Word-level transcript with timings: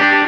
Bye. 0.00 0.23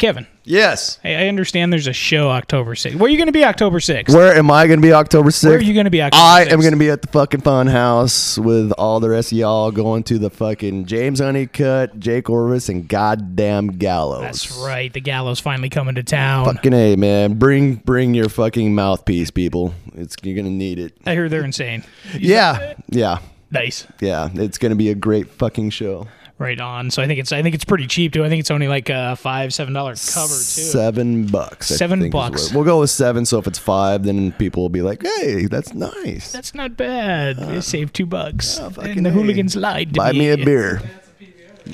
Kevin. 0.00 0.26
Yes. 0.44 0.98
Hey, 1.02 1.14
I 1.14 1.28
understand 1.28 1.72
there's 1.72 1.86
a 1.86 1.92
show 1.92 2.30
October 2.30 2.74
6th. 2.74 2.96
Where 2.96 3.06
are 3.06 3.10
you 3.10 3.18
going 3.18 3.26
to 3.26 3.32
be 3.32 3.44
October 3.44 3.80
6th? 3.80 4.12
Where 4.14 4.34
am 4.34 4.50
I 4.50 4.66
going 4.66 4.78
to 4.78 4.82
be 4.82 4.94
October 4.94 5.28
6th? 5.28 5.44
Where 5.46 5.58
are 5.58 5.62
you 5.62 5.74
going 5.74 5.84
to 5.84 5.90
be 5.90 6.00
October 6.00 6.22
I 6.22 6.46
6th? 6.46 6.52
am 6.52 6.60
going 6.60 6.72
to 6.72 6.78
be 6.78 6.88
at 6.88 7.02
the 7.02 7.08
fucking 7.08 7.42
fun 7.42 7.66
house 7.66 8.38
with 8.38 8.72
all 8.72 8.98
the 8.98 9.10
rest 9.10 9.30
of 9.30 9.36
y'all 9.36 9.70
going 9.70 10.02
to 10.04 10.18
the 10.18 10.30
fucking 10.30 10.86
James 10.86 11.20
Honeycutt, 11.20 12.00
Jake 12.00 12.30
Orvis, 12.30 12.70
and 12.70 12.88
goddamn 12.88 13.66
Gallows. 13.68 14.22
That's 14.22 14.58
right. 14.58 14.90
The 14.90 15.02
gallows 15.02 15.38
finally 15.38 15.68
coming 15.68 15.96
to 15.96 16.02
town. 16.02 16.46
Fucking 16.46 16.72
A, 16.72 16.96
man. 16.96 17.34
Bring 17.34 17.74
bring 17.74 18.14
your 18.14 18.30
fucking 18.30 18.74
mouthpiece, 18.74 19.30
people. 19.30 19.74
It's 19.94 20.16
You're 20.22 20.34
going 20.34 20.46
to 20.46 20.50
need 20.50 20.78
it. 20.78 20.96
I 21.04 21.12
hear 21.12 21.28
they're 21.28 21.44
insane. 21.44 21.84
Yeah. 22.18 22.72
Yeah. 22.88 23.18
Nice. 23.50 23.86
Yeah. 24.00 24.30
It's 24.32 24.56
going 24.56 24.70
to 24.70 24.76
be 24.76 24.88
a 24.88 24.94
great 24.94 25.28
fucking 25.28 25.70
show. 25.70 26.08
Right 26.40 26.58
on. 26.58 26.90
So 26.90 27.02
I 27.02 27.06
think 27.06 27.20
it's 27.20 27.32
I 27.32 27.42
think 27.42 27.54
it's 27.54 27.66
pretty 27.66 27.86
cheap 27.86 28.14
too. 28.14 28.24
I 28.24 28.30
think 28.30 28.40
it's 28.40 28.50
only 28.50 28.66
like 28.66 28.88
a 28.88 29.14
five 29.16 29.52
seven 29.52 29.74
dollar 29.74 29.90
cover 29.92 30.32
too. 30.32 30.64
Seven 30.72 31.26
bucks. 31.26 31.70
I 31.70 31.76
Seven 31.76 32.00
think 32.00 32.14
is 32.14 32.18
bucks. 32.18 32.42
what- 32.46 32.54
We'll 32.54 32.64
go 32.64 32.80
with 32.80 32.88
seven. 32.88 33.26
So 33.26 33.38
if 33.38 33.46
it's 33.46 33.58
five, 33.58 34.04
then 34.04 34.32
people 34.32 34.62
will 34.62 34.70
be 34.70 34.80
like, 34.80 35.02
"Hey, 35.02 35.44
that's 35.46 35.74
nice. 35.74 36.32
That's 36.32 36.54
not 36.54 36.78
bad. 36.78 37.36
they 37.36 37.56
um, 37.56 37.60
saved 37.60 37.92
two 37.94 38.06
bucks. 38.06 38.58
fucking 38.58 38.96
and 38.96 39.04
the 39.04 39.10
A. 39.10 39.12
hooligans 39.12 39.54
lied 39.54 39.92
to 39.92 39.98
Buy 39.98 40.12
me 40.12 40.30
a 40.30 40.38
beer." 40.38 40.80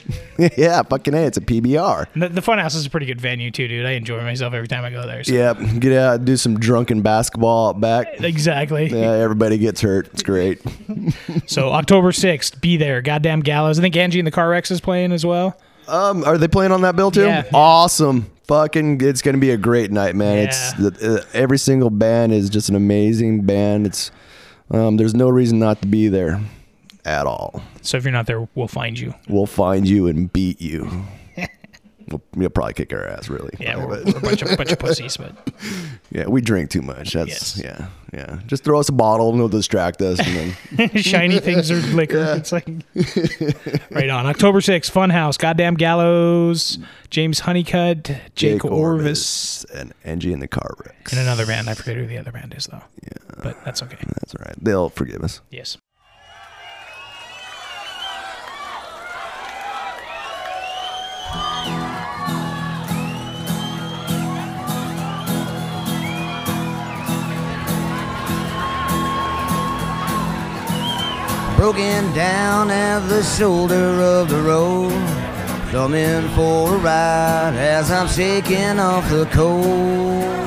yeah, 0.57 0.83
fucking 0.83 1.15
a. 1.15 1.19
It's 1.27 1.37
a 1.37 1.41
PBR. 1.41 2.07
The, 2.15 2.29
the 2.29 2.41
Funhouse 2.41 2.75
is 2.75 2.87
a 2.87 2.91
pretty 2.91 3.07
good 3.07 3.21
venue 3.21 3.51
too, 3.51 3.69
dude. 3.69 3.87
I 3.87 3.93
enjoy 3.93 4.21
myself 4.23 4.55
every 4.55 4.69
time 4.69 4.85
I 4.85 4.91
go 4.91 5.07
there. 5.07 5.25
So. 5.25 5.33
Yep. 5.33 5.59
Get 5.81 5.93
out, 5.93 6.25
do 6.25 6.37
some 6.37 6.59
drunken 6.59 7.03
basketball 7.03 7.71
out 7.71 7.81
back. 7.81 8.21
Exactly. 8.21 8.87
Yeah, 8.97 9.11
everybody 9.13 9.59
gets 9.59 9.81
hurt. 9.81 10.09
It's 10.13 10.23
great. 10.23 10.61
So 11.47 11.71
October 11.71 12.13
sixth, 12.13 12.61
be 12.61 12.77
there. 12.77 13.03
Goddamn 13.03 13.41
gallows. 13.41 13.79
I 13.79 13.83
think 13.83 13.97
Angie 13.97 14.19
and 14.19 14.27
the 14.27 14.31
Car 14.33 14.49
Wrecks 14.49 14.71
is 14.71 14.81
playing 14.81 15.13
as 15.13 15.25
well. 15.25 15.57
Um, 15.87 16.25
are 16.25 16.39
they 16.39 16.49
playing 16.49 16.73
on 16.73 16.81
that 16.83 16.97
bill 16.97 17.11
too? 17.11 17.25
Yeah. 17.27 17.45
Awesome. 17.55 18.31
Fucking, 18.49 19.01
it's 19.01 19.23
gonna 19.23 19.39
be 19.39 19.51
a 19.51 19.57
great 19.57 19.91
night, 19.93 20.17
man. 20.17 20.39
It's 20.39 20.73
Yeah. 20.79 20.91
the, 20.91 21.19
uh, 21.21 21.25
every 21.35 21.59
single 21.59 21.91
band 21.91 22.33
is 22.33 22.49
just 22.51 22.69
an 22.69 22.75
amazing 22.75 23.43
band. 23.43 23.87
It's 23.87 24.11
um, 24.71 24.97
there's 24.97 25.15
no 25.15 25.29
reason 25.29 25.59
not 25.59 25.81
to 25.83 25.87
be 25.89 26.09
there 26.09 26.41
at 27.07 27.27
all. 27.27 27.63
So 27.83 27.97
if 27.97 28.05
you're 28.05 28.13
not 28.13 28.27
there, 28.27 28.47
we'll 28.55 28.69
find 28.69 28.99
you. 28.99 29.15
We'll 29.29 29.47
find 29.47 29.89
you 29.89 30.09
and 30.09 30.31
beat 30.33 30.61
you. 30.61 30.91
we'll, 32.11 32.23
you'll 32.37 32.51
probably 32.51 32.75
kick 32.75 32.93
our 32.93 33.07
ass, 33.07 33.29
really. 33.29 33.51
Yeah, 33.61 33.77
we're, 33.79 34.05
we're 34.05 34.17
a 34.17 34.21
bunch 34.21 34.43
of 34.43 34.57
bunch 34.59 34.73
of 34.73 34.79
pussies, 34.81 35.17
but 35.17 35.33
yeah, 36.11 36.27
we 36.27 36.41
drink 36.41 36.71
too 36.71 36.83
much. 36.83 37.13
That's 37.13 37.57
Yes. 37.59 37.61
yeah, 37.65 37.89
yeah. 38.13 38.41
Just 38.47 38.65
throw 38.65 38.79
us 38.81 38.89
a 38.89 38.93
bottle 38.93 39.29
and 39.31 39.37
it'll 39.39 39.49
distract 39.49 40.03
us, 40.03 40.19
and 40.21 40.55
then 40.73 40.91
shiny 41.03 41.39
things 41.39 41.71
are 41.71 41.77
liquor. 41.95 42.35
It's 42.37 42.53
like 42.53 42.67
right 43.91 44.11
on 44.11 44.27
October 44.27 44.61
sixth, 44.61 44.93
Funhouse, 44.93 45.39
goddamn 45.39 45.75
gallows, 45.75 46.79
James 47.11 47.41
Honeycutt, 47.41 48.11
Jake, 48.35 48.65
Orvis, 48.65 49.65
and 49.75 49.93
Angie 50.05 50.33
in 50.33 50.41
the 50.41 50.49
car 50.49 50.75
wrecks. 50.85 51.13
and 51.13 51.21
another 51.21 51.47
band. 51.47 51.69
I 51.71 51.75
forget 51.75 51.97
who 51.97 52.07
the 52.07 52.19
other 52.19 52.33
band 52.33 52.55
is 52.57 52.67
though. 52.67 52.83
Yeah, 53.03 53.43
but 53.43 53.65
that's 53.65 53.83
okay. 53.83 53.99
That's 54.21 54.35
all 54.35 54.45
right. 54.45 54.57
They'll 54.61 54.91
forgive 54.91 55.23
us. 55.23 55.41
Yes. 55.51 55.77
Broken 71.57 72.13
down 72.13 72.71
at 72.71 73.01
the 73.09 73.23
shoulder 73.23 73.75
of 73.75 74.29
the 74.29 74.41
road. 74.43 74.93
Coming 75.71 76.29
for 76.35 76.75
a 76.75 76.79
ride 76.79 77.55
as 77.57 77.91
I'm 77.91 78.09
shaking 78.09 78.79
off 78.79 79.09
the 79.09 79.25
cold. 79.33 80.47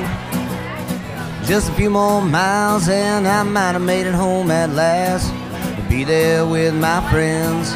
Just 1.44 1.68
a 1.68 1.72
few 1.72 1.90
more 1.90 2.22
miles 2.22 2.88
and 2.88 3.26
I 3.26 3.42
might 3.42 3.72
have 3.72 3.82
made 3.82 4.06
it 4.06 4.14
home 4.14 4.52
at 4.52 4.70
last. 4.70 5.32
Be 5.88 6.04
there 6.04 6.46
with 6.46 6.74
my 6.74 7.00
friends, 7.10 7.72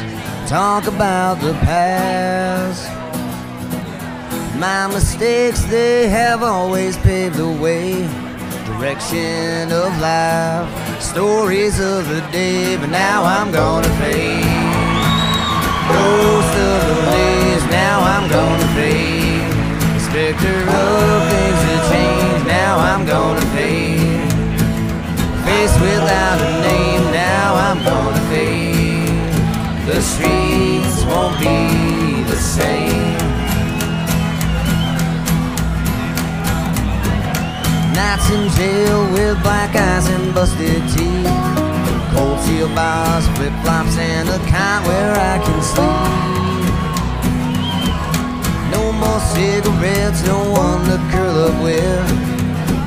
talk 0.49 0.87
about 0.87 1.41
the 1.41 1.53
past. 1.65 2.89
My 4.57 4.87
mistakes, 4.87 5.61
they 5.65 6.07
have 6.07 6.41
always 6.41 6.95
paved 6.97 7.35
the 7.35 7.49
way. 7.49 8.24
Direction 8.77 9.71
of 9.71 9.97
life, 10.01 11.01
stories 11.01 11.79
of 11.79 12.09
the 12.09 12.19
day, 12.33 12.75
but 12.75 12.89
now 12.89 13.23
I'm 13.23 13.49
gonna 13.49 13.87
fade. 14.03 14.43
Ghost 15.87 16.55
of 16.69 16.79
the 16.89 16.97
days, 17.09 17.63
now 17.71 18.01
I'm 18.03 18.29
gonna 18.29 18.67
fade. 18.75 19.47
Specter 20.01 20.59
of 20.59 21.19
things 21.31 21.61
that 21.65 21.81
change, 21.89 22.47
now 22.47 22.77
I'm 22.77 23.05
gonna 23.05 23.45
fade. 23.55 24.29
Face 25.47 25.75
without 25.79 26.41
a 26.41 26.51
name, 26.67 27.03
now 27.13 27.55
I'm 27.55 27.79
gonna 27.81 28.23
fade. 28.29 29.07
The 29.87 30.01
streets 30.01 30.97
won't 31.05 31.39
be 31.39 32.23
the 32.29 32.35
same. 32.35 33.04
Nights 37.95 38.29
in 38.29 38.49
jail 38.57 39.09
with 39.13 39.41
black 39.41 39.73
eyes 39.73 40.09
and 40.09 40.35
busted 40.35 40.83
teeth. 40.91 41.31
Cold 42.13 42.39
steel 42.41 42.67
bars, 42.75 43.25
flip 43.37 43.53
flops, 43.63 43.97
and 43.97 44.27
a 44.27 44.37
cot 44.51 44.85
where 44.85 45.15
I 45.15 45.39
can 45.39 45.61
sleep. 45.63 46.65
No 48.75 48.91
more 48.91 49.21
cigarettes, 49.31 50.27
no 50.27 50.39
one 50.51 50.83
to 50.89 50.97
curl 51.09 51.37
up 51.47 51.63
with. 51.63 52.05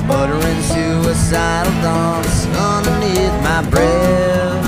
Muttering 0.05 0.61
suicidal 0.61 1.73
thoughts 1.81 2.45
underneath 2.69 3.35
my 3.41 3.67
breath. 3.71 4.65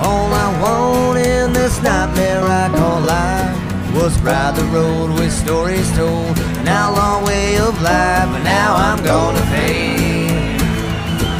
All 0.00 0.32
I 0.32 0.48
want 0.62 1.18
in 1.18 1.52
this 1.52 1.82
nightmare 1.82 2.44
I 2.44 2.68
call 2.68 3.00
life 3.00 3.57
was 3.98 4.18
ride 4.20 4.54
the 4.54 4.64
road 4.66 5.10
with 5.18 5.32
stories 5.32 5.90
told, 5.96 6.38
an 6.60 6.68
outlaw 6.68 7.24
way 7.26 7.56
of 7.58 7.74
life, 7.82 8.28
but 8.32 8.42
now 8.44 8.74
I'm 8.76 9.02
gonna 9.02 9.44
fade. 9.52 10.60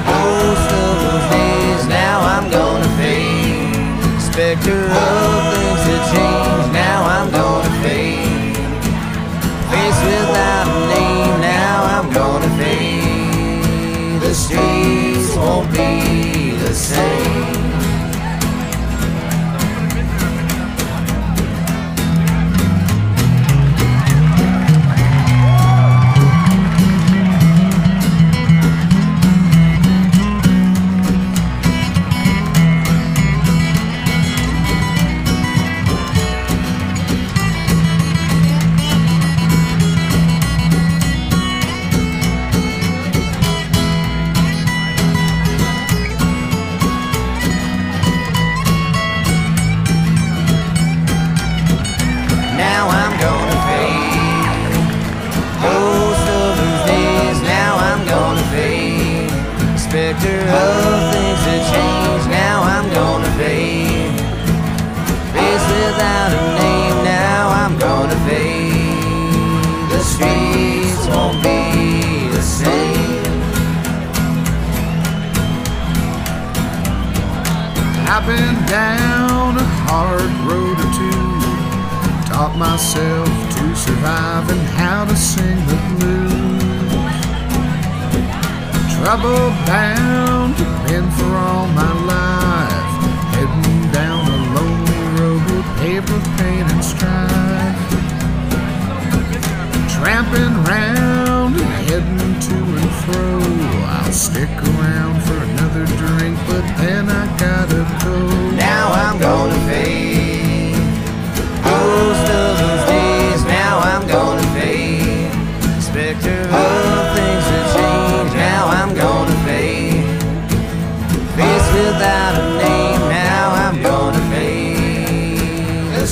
Most 0.06 0.68
of 0.82 0.92
those 1.04 1.26
days, 1.36 1.86
now 1.86 2.18
I'm 2.34 2.50
gonna 2.50 2.90
fade. 3.00 4.20
Specter 4.20 4.80
of 4.90 5.38
things 5.52 5.82
that 5.88 6.02
change, 6.12 6.72
now 6.72 7.00
I'm 7.16 7.30
gonna 7.30 7.74
fade. 7.82 8.56
Face 9.70 10.00
without 10.08 10.66
a 10.76 10.80
name, 10.94 11.40
now 11.40 11.76
I'm 11.94 12.08
gonna 12.12 12.50
fade. 12.60 14.20
The 14.20 14.34
streets 14.34 15.36
won't 15.36 15.70
be 15.72 16.56
the 16.64 16.74
same. 16.74 17.47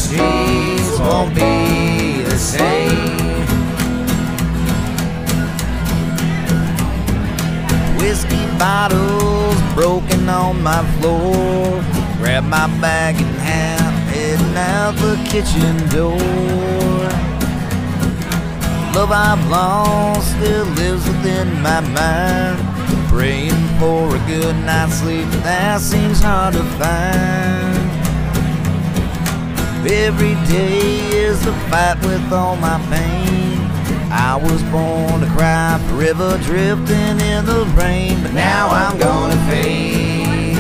Streets 0.07 0.99
won't 1.01 1.35
be 1.35 2.23
the 2.23 2.39
same. 2.39 3.27
Whiskey 7.99 8.47
bottles 8.57 9.59
broken 9.75 10.29
on 10.29 10.63
my 10.63 10.83
floor. 10.97 11.83
Grab 12.19 12.45
my 12.45 12.67
bag 12.81 13.17
and 13.17 13.37
hat, 13.49 13.93
heading 14.13 14.57
out 14.57 14.95
the 15.05 15.17
kitchen 15.31 15.75
door. 15.89 16.17
Love 18.95 19.13
I've 19.13 19.45
lost 19.51 20.31
still 20.37 20.67
lives 20.81 21.07
within 21.07 21.49
my 21.61 21.81
mind. 21.81 22.59
Praying 23.09 23.63
for 23.81 24.15
a 24.15 24.19
good 24.27 24.57
night's 24.65 25.01
sleep, 25.01 25.29
that 25.43 25.81
seems 25.81 26.21
hard 26.21 26.55
to 26.55 26.63
find. 26.79 27.76
Every 29.89 30.35
day 30.51 30.99
is 31.15 31.47
a 31.47 31.53
fight 31.71 31.97
with 32.03 32.33
all 32.33 32.57
my 32.57 32.81
pain. 32.91 33.61
I 34.11 34.35
was 34.35 34.61
born 34.65 35.21
to 35.21 35.29
cry, 35.37 35.79
forever 35.89 36.39
drifting 36.43 37.21
in 37.21 37.45
the 37.47 37.65
rain, 37.79 38.21
but 38.21 38.33
now 38.33 38.67
I'm 38.69 38.99
gonna 38.99 39.37
fade. 39.49 40.57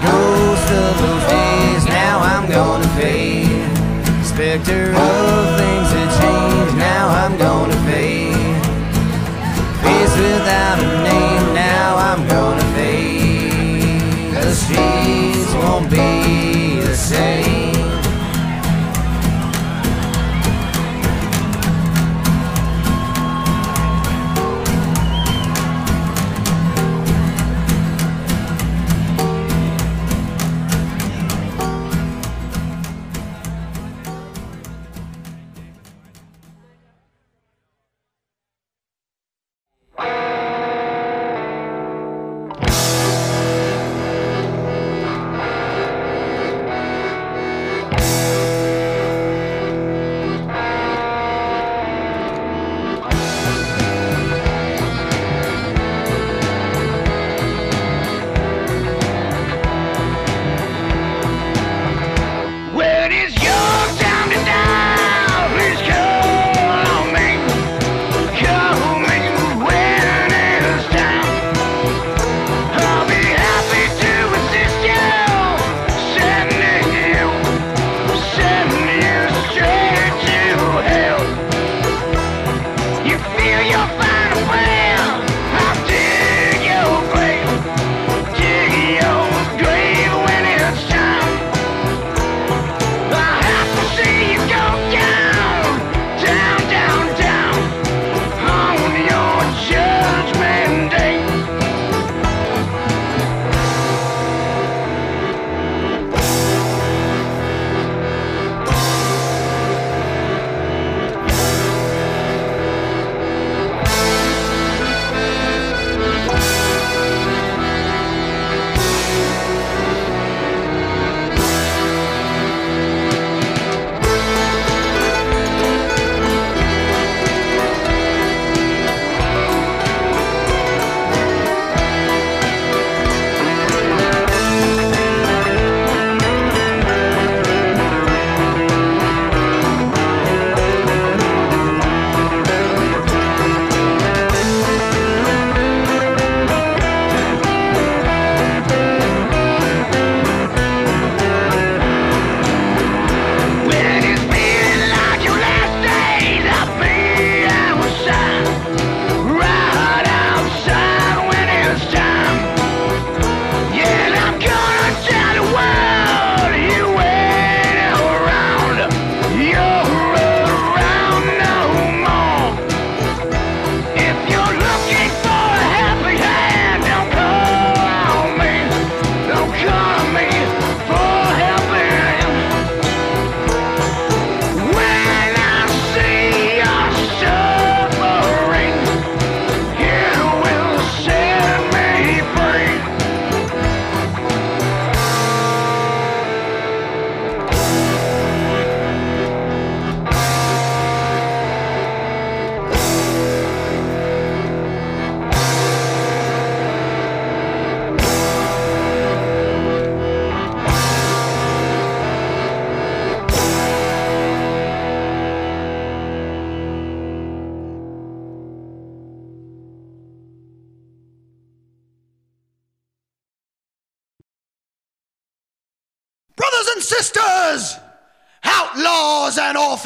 Ghost 0.00 0.70
of 0.70 0.92
those 1.02 1.26
days, 1.26 1.86
now 1.86 2.20
I'm 2.20 2.48
gonna 2.48 2.86
fade. 2.94 3.66
Spectre 4.24 4.90
of 4.94 5.58
things 5.58 5.88
that 5.96 6.10
change, 6.22 6.78
now 6.78 7.08
I'm 7.08 7.36
gonna 7.36 7.74
fade. 7.82 8.62
Face 9.82 10.16
without 10.22 10.78
a 10.78 11.02
name, 11.02 11.52
now 11.52 11.96
I'm 11.96 12.28
gonna 12.28 12.64
fade. 12.76 14.34
The 14.34 14.54
streets 14.54 15.52
won't 15.54 15.90
be 15.90 16.80
the 16.80 16.94
same. 16.94 17.75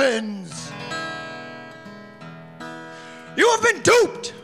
Orphans. 0.01 0.73
You 3.37 3.49
have 3.51 3.63
been 3.63 3.83
duped. 3.83 4.35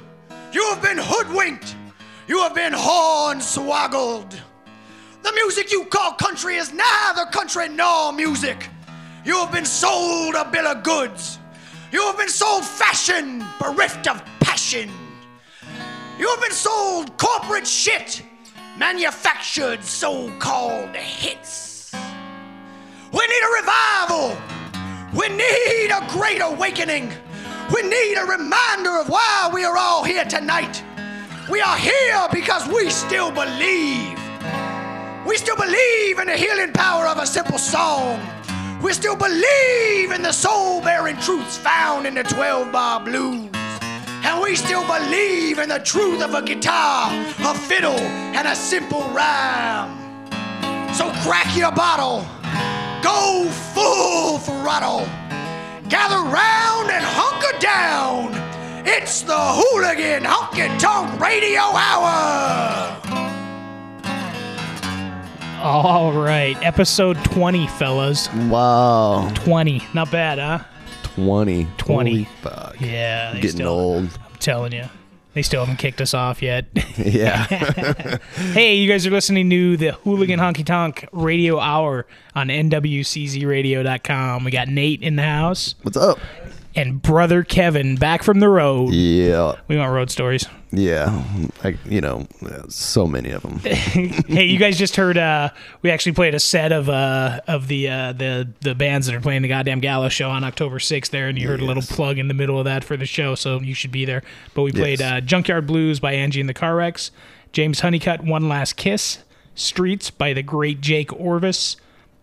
You 0.52 0.62
have 0.70 0.82
been 0.82 0.98
hoodwinked. 0.98 1.76
You 2.28 2.40
have 2.40 2.54
been 2.54 2.72
hornswoggled. 2.72 4.38
The 5.22 5.32
music 5.32 5.72
you 5.72 5.84
call 5.86 6.12
country 6.12 6.56
is 6.56 6.72
neither 6.72 7.26
country 7.26 7.68
nor 7.68 8.12
music. 8.12 8.68
You 9.24 9.38
have 9.38 9.52
been 9.52 9.64
sold 9.64 10.34
a 10.34 10.44
bill 10.44 10.66
of 10.66 10.82
goods. 10.82 11.38
You 11.90 12.02
have 12.02 12.16
been 12.16 12.28
sold 12.28 12.64
fashion 12.64 13.44
bereft 13.58 14.06
of 14.08 14.22
passion. 14.40 14.90
You 16.18 16.28
have 16.28 16.40
been 16.40 16.52
sold 16.52 17.16
corporate 17.18 17.66
shit, 17.66 18.22
manufactured 18.78 19.82
so 19.82 20.30
called 20.38 20.94
hits. 20.94 21.92
We 23.12 23.26
need 23.26 23.42
a 23.42 23.62
revival. 23.62 24.55
We 25.14 25.28
need 25.28 25.90
a 25.90 26.06
great 26.10 26.40
awakening. 26.40 27.12
We 27.74 27.82
need 27.82 28.14
a 28.16 28.24
reminder 28.24 28.98
of 28.98 29.08
why 29.08 29.50
we 29.52 29.64
are 29.64 29.76
all 29.76 30.04
here 30.04 30.24
tonight. 30.24 30.82
We 31.50 31.60
are 31.60 31.76
here 31.76 32.26
because 32.32 32.66
we 32.68 32.90
still 32.90 33.30
believe. 33.30 34.18
We 35.26 35.36
still 35.36 35.56
believe 35.56 36.18
in 36.18 36.26
the 36.26 36.36
healing 36.36 36.72
power 36.72 37.06
of 37.06 37.18
a 37.18 37.26
simple 37.26 37.58
song. 37.58 38.20
We 38.82 38.92
still 38.92 39.16
believe 39.16 40.10
in 40.10 40.22
the 40.22 40.32
soul 40.32 40.80
bearing 40.80 41.16
truths 41.18 41.56
found 41.56 42.06
in 42.06 42.14
the 42.14 42.24
12 42.24 42.72
bar 42.72 43.00
blues. 43.00 43.50
And 44.24 44.40
we 44.42 44.56
still 44.56 44.84
believe 44.86 45.58
in 45.58 45.68
the 45.68 45.78
truth 45.78 46.22
of 46.22 46.34
a 46.34 46.42
guitar, 46.42 47.10
a 47.12 47.54
fiddle, 47.54 47.98
and 48.34 48.46
a 48.46 48.56
simple 48.56 49.02
rhyme. 49.10 50.06
So 50.94 51.10
crack 51.22 51.56
your 51.56 51.72
bottle, 51.72 52.26
go 53.02 53.48
full 53.74 54.38
throttle, 54.38 55.06
gather 55.88 56.22
round 56.30 56.90
and 56.90 57.04
hunker 57.04 57.58
down. 57.58 58.32
It's 58.86 59.22
the 59.22 59.36
Hooligan 59.36 60.22
Honky 60.24 60.78
Tonk 60.78 61.20
Radio 61.20 61.60
Hour. 61.60 63.02
All 65.62 66.12
right, 66.12 66.56
episode 66.62 67.16
20, 67.24 67.66
fellas. 67.66 68.32
Wow. 68.32 69.28
20. 69.34 69.82
Not 69.94 70.12
bad, 70.12 70.38
huh? 70.38 70.64
20. 71.02 71.66
20. 71.78 72.10
Holy 72.10 72.24
fuck. 72.42 72.80
Yeah. 72.80 73.34
Getting 73.34 73.50
still, 73.50 73.68
old. 73.68 74.04
I'm 74.04 74.38
telling 74.38 74.72
you. 74.72 74.84
They 75.36 75.42
still 75.42 75.60
haven't 75.60 75.76
kicked 75.76 76.00
us 76.00 76.14
off 76.14 76.40
yet. 76.40 76.64
Yeah. 76.96 77.44
hey, 78.54 78.76
you 78.76 78.88
guys 78.88 79.06
are 79.06 79.10
listening 79.10 79.50
to 79.50 79.76
the 79.76 79.92
Hooligan 79.92 80.40
Honky 80.40 80.64
Tonk 80.64 81.06
Radio 81.12 81.60
Hour 81.60 82.06
on 82.34 82.48
NWCZRadio.com. 82.48 84.44
We 84.44 84.50
got 84.50 84.68
Nate 84.68 85.02
in 85.02 85.16
the 85.16 85.22
house 85.22 85.74
What's 85.82 85.98
up? 85.98 86.18
And 86.76 87.00
brother 87.02 87.42
Kevin 87.42 87.96
back 87.96 88.22
from 88.22 88.38
the 88.40 88.48
road. 88.48 88.92
Yeah. 88.92 89.56
We 89.66 89.76
want 89.76 89.92
road 89.92 90.10
stories. 90.10 90.46
Yeah. 90.70 91.24
Like, 91.64 91.76
you 91.86 92.00
know, 92.00 92.26
so 92.68 93.06
many 93.06 93.30
of 93.30 93.42
them. 93.42 93.58
hey, 93.60 94.44
you 94.44 94.58
guys 94.58 94.76
just 94.78 94.94
heard 94.96 95.16
uh 95.16 95.48
we 95.82 95.90
actually 95.90 96.12
played 96.12 96.34
a 96.34 96.40
set 96.40 96.70
of 96.72 96.88
uh 96.88 97.40
of 97.48 97.68
the 97.68 97.88
uh 97.88 98.12
the 98.12 98.48
the 98.60 98.74
bands 98.74 99.06
that 99.06 99.14
are 99.16 99.20
playing 99.20 99.42
the 99.42 99.48
goddamn 99.48 99.80
Gallows 99.80 100.12
show 100.12 100.28
on 100.30 100.44
October 100.44 100.78
6th 100.78 101.10
there 101.10 101.28
and 101.28 101.38
you 101.38 101.48
heard 101.48 101.60
a 101.60 101.64
little 101.64 101.82
plug 101.82 102.18
in 102.18 102.28
the 102.28 102.34
middle 102.34 102.58
of 102.58 102.66
that 102.66 102.84
for 102.84 102.96
the 102.96 103.06
show, 103.06 103.34
so 103.34 103.60
you 103.60 103.74
should 103.74 103.92
be 103.92 104.04
there. 104.04 104.22
But 104.54 104.62
we 104.62 104.72
played 104.72 105.00
Yes. 105.00 105.12
uh 105.12 105.20
Junkyard 105.20 105.66
Blues 105.66 105.98
by 105.98 106.12
Angie 106.12 106.40
and 106.40 106.48
the 106.48 106.54
Car 106.54 106.76
Wrecks, 106.76 107.10
James 107.52 107.80
Honeycutt 107.80 108.22
One 108.22 108.48
Last 108.48 108.76
Kiss, 108.76 109.18
Streets 109.54 110.10
by 110.10 110.34
the 110.34 110.42
great 110.42 110.80
Jake 110.82 111.10
Orvis, 111.18 111.76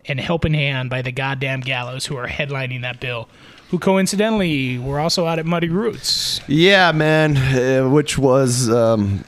and 0.06 0.20
Helping 0.20 0.54
Hand 0.54 0.90
by 0.90 1.02
the 1.02 1.10
goddamn 1.10 1.60
Gallows 1.60 2.06
who 2.06 2.16
are 2.16 2.28
headlining 2.28 2.82
that 2.82 3.00
bill. 3.00 3.28
Who 3.74 3.80
coincidentally 3.80 4.78
were 4.78 5.00
also 5.00 5.26
out 5.26 5.40
at 5.40 5.46
Muddy 5.46 5.68
Roots. 5.68 6.40
Yeah, 6.46 6.92
man, 6.92 7.36
uh, 7.36 7.90
which 7.90 8.16
was 8.16 8.70
um, 8.70 9.24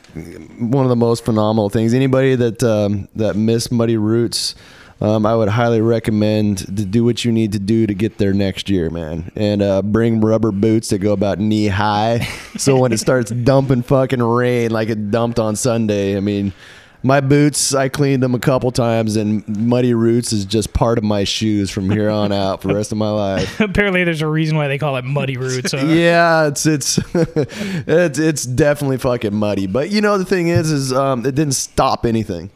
one 0.60 0.84
of 0.84 0.88
the 0.88 0.94
most 0.94 1.24
phenomenal 1.24 1.68
things. 1.68 1.92
Anybody 1.92 2.36
that 2.36 2.62
um, 2.62 3.08
that 3.16 3.34
missed 3.34 3.72
Muddy 3.72 3.96
Roots, 3.96 4.54
um, 5.00 5.26
I 5.26 5.34
would 5.34 5.48
highly 5.48 5.80
recommend 5.80 6.58
to 6.58 6.84
do 6.84 7.02
what 7.02 7.24
you 7.24 7.32
need 7.32 7.50
to 7.54 7.58
do 7.58 7.88
to 7.88 7.92
get 7.92 8.18
there 8.18 8.32
next 8.32 8.70
year, 8.70 8.88
man. 8.88 9.32
And 9.34 9.62
uh, 9.62 9.82
bring 9.82 10.20
rubber 10.20 10.52
boots 10.52 10.90
that 10.90 10.98
go 10.98 11.12
about 11.12 11.40
knee 11.40 11.66
high, 11.66 12.20
so 12.56 12.78
when 12.78 12.92
it 12.92 12.98
starts 12.98 13.32
dumping 13.32 13.82
fucking 13.82 14.22
rain 14.22 14.70
like 14.70 14.90
it 14.90 15.10
dumped 15.10 15.40
on 15.40 15.56
Sunday, 15.56 16.16
I 16.16 16.20
mean. 16.20 16.52
My 17.06 17.20
boots, 17.20 17.72
I 17.72 17.88
cleaned 17.88 18.20
them 18.20 18.34
a 18.34 18.40
couple 18.40 18.72
times, 18.72 19.14
and 19.14 19.46
Muddy 19.46 19.94
Roots 19.94 20.32
is 20.32 20.44
just 20.44 20.72
part 20.72 20.98
of 20.98 21.04
my 21.04 21.22
shoes 21.22 21.70
from 21.70 21.88
here 21.88 22.10
on 22.10 22.32
out 22.32 22.62
for 22.62 22.66
the 22.66 22.74
rest 22.74 22.90
of 22.90 22.98
my 22.98 23.10
life. 23.10 23.60
Apparently 23.60 24.02
there's 24.02 24.22
a 24.22 24.26
reason 24.26 24.56
why 24.56 24.66
they 24.66 24.76
call 24.76 24.96
it 24.96 25.04
Muddy 25.04 25.36
Roots. 25.36 25.72
Uh, 25.72 25.86
yeah, 25.86 26.48
it's 26.48 26.66
it's 26.66 26.98
it's 27.14 28.18
it's 28.18 28.42
definitely 28.44 28.98
fucking 28.98 29.32
muddy. 29.32 29.68
But 29.68 29.90
you 29.90 30.00
know 30.00 30.18
the 30.18 30.24
thing 30.24 30.48
is, 30.48 30.72
is 30.72 30.92
um, 30.92 31.24
it 31.24 31.36
didn't 31.36 31.54
stop 31.54 32.04
anything. 32.04 32.50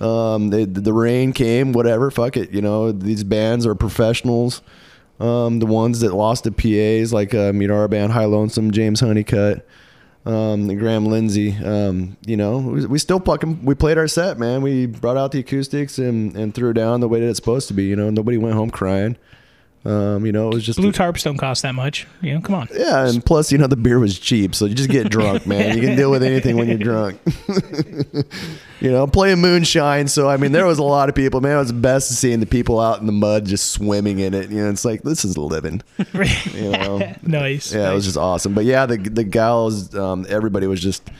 Um, 0.00 0.52
it, 0.52 0.82
the 0.82 0.92
rain 0.92 1.32
came, 1.32 1.72
whatever. 1.72 2.10
Fuck 2.10 2.36
it. 2.36 2.50
You 2.50 2.60
know 2.60 2.90
these 2.90 3.22
bands 3.22 3.66
are 3.66 3.76
professionals. 3.76 4.62
Um, 5.20 5.60
the 5.60 5.66
ones 5.66 6.00
that 6.00 6.12
lost 6.12 6.42
the 6.42 6.50
PAs, 6.50 7.12
like 7.12 7.34
you 7.34 7.72
our 7.72 7.86
band 7.86 8.10
High 8.10 8.24
Lonesome, 8.24 8.72
James 8.72 8.98
Honeycutt, 8.98 9.64
um, 10.24 10.68
Graham 10.76 11.06
Lindsey. 11.06 11.56
Um, 11.56 12.16
you 12.24 12.36
know 12.36 12.58
we, 12.58 12.86
we 12.86 12.98
still 12.98 13.20
fucking 13.20 13.64
we 13.64 13.74
played 13.74 13.98
our 13.98 14.08
set, 14.08 14.38
man. 14.38 14.62
We 14.62 14.86
brought 14.86 15.16
out 15.16 15.32
the 15.32 15.40
acoustics 15.40 15.98
and 15.98 16.36
and 16.36 16.54
threw 16.54 16.72
down 16.72 17.00
the 17.00 17.08
way 17.08 17.20
that 17.20 17.28
it's 17.28 17.38
supposed 17.38 17.68
to 17.68 17.74
be. 17.74 17.84
You 17.84 17.96
know 17.96 18.10
nobody 18.10 18.38
went 18.38 18.54
home 18.54 18.70
crying. 18.70 19.16
Um, 19.84 20.24
you 20.24 20.30
know 20.30 20.48
it 20.48 20.54
was 20.54 20.64
just 20.64 20.78
Blue 20.78 20.92
tarps 20.92 21.24
don't 21.24 21.36
cost 21.36 21.62
that 21.62 21.74
much. 21.74 22.06
You 22.20 22.34
know, 22.34 22.40
come 22.40 22.54
on. 22.54 22.68
yeah, 22.72 23.08
and 23.08 23.24
plus, 23.24 23.50
you 23.50 23.58
know, 23.58 23.66
the 23.66 23.76
beer 23.76 23.98
was 23.98 24.16
cheap, 24.16 24.54
so 24.54 24.66
you 24.66 24.76
just 24.76 24.90
get 24.90 25.10
drunk, 25.10 25.44
man. 25.44 25.76
You 25.76 25.82
can 25.82 25.96
deal 25.96 26.10
with 26.10 26.22
anything 26.22 26.56
when 26.56 26.68
you're 26.68 26.78
drunk. 26.78 27.20
you 28.80 28.92
know, 28.92 29.08
playing 29.08 29.40
moonshine, 29.40 30.06
so 30.06 30.28
I 30.28 30.36
mean, 30.36 30.52
there 30.52 30.66
was 30.66 30.78
a 30.78 30.84
lot 30.84 31.08
of 31.08 31.16
people. 31.16 31.40
Man, 31.40 31.56
it 31.56 31.58
was 31.58 31.72
best 31.72 32.14
seeing 32.14 32.38
the 32.38 32.46
people 32.46 32.78
out 32.78 33.00
in 33.00 33.06
the 33.06 33.12
mud 33.12 33.44
just 33.46 33.72
swimming 33.72 34.20
in 34.20 34.34
it. 34.34 34.50
You 34.50 34.62
know, 34.62 34.70
it's 34.70 34.84
like 34.84 35.02
this 35.02 35.24
is 35.24 35.36
living. 35.36 35.82
You 36.52 36.70
know, 36.70 37.14
nice. 37.22 37.72
yeah, 37.72 37.90
it 37.90 37.94
was 37.94 38.04
just 38.04 38.16
awesome. 38.16 38.54
But 38.54 38.64
yeah, 38.64 38.86
the 38.86 38.96
the 38.96 39.24
gals, 39.24 39.94
um, 39.94 40.26
everybody 40.28 40.66
was 40.66 40.80
just. 40.80 41.10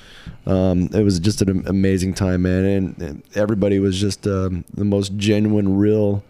Um, 0.44 0.88
it 0.92 1.04
was 1.04 1.20
just 1.20 1.40
an 1.40 1.66
amazing 1.68 2.14
time, 2.14 2.42
man, 2.42 2.64
and, 2.64 2.98
and 3.00 3.22
everybody 3.36 3.78
was 3.78 4.00
just 4.00 4.26
um, 4.26 4.64
the 4.74 4.84
most 4.84 5.16
genuine, 5.16 5.76
real 5.76 6.24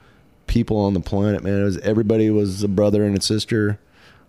people 0.52 0.76
on 0.76 0.92
the 0.92 1.00
planet, 1.00 1.42
man. 1.42 1.60
It 1.62 1.64
was 1.64 1.78
everybody 1.78 2.28
was 2.30 2.62
a 2.62 2.68
brother 2.68 3.04
and 3.04 3.16
a 3.16 3.22
sister. 3.22 3.78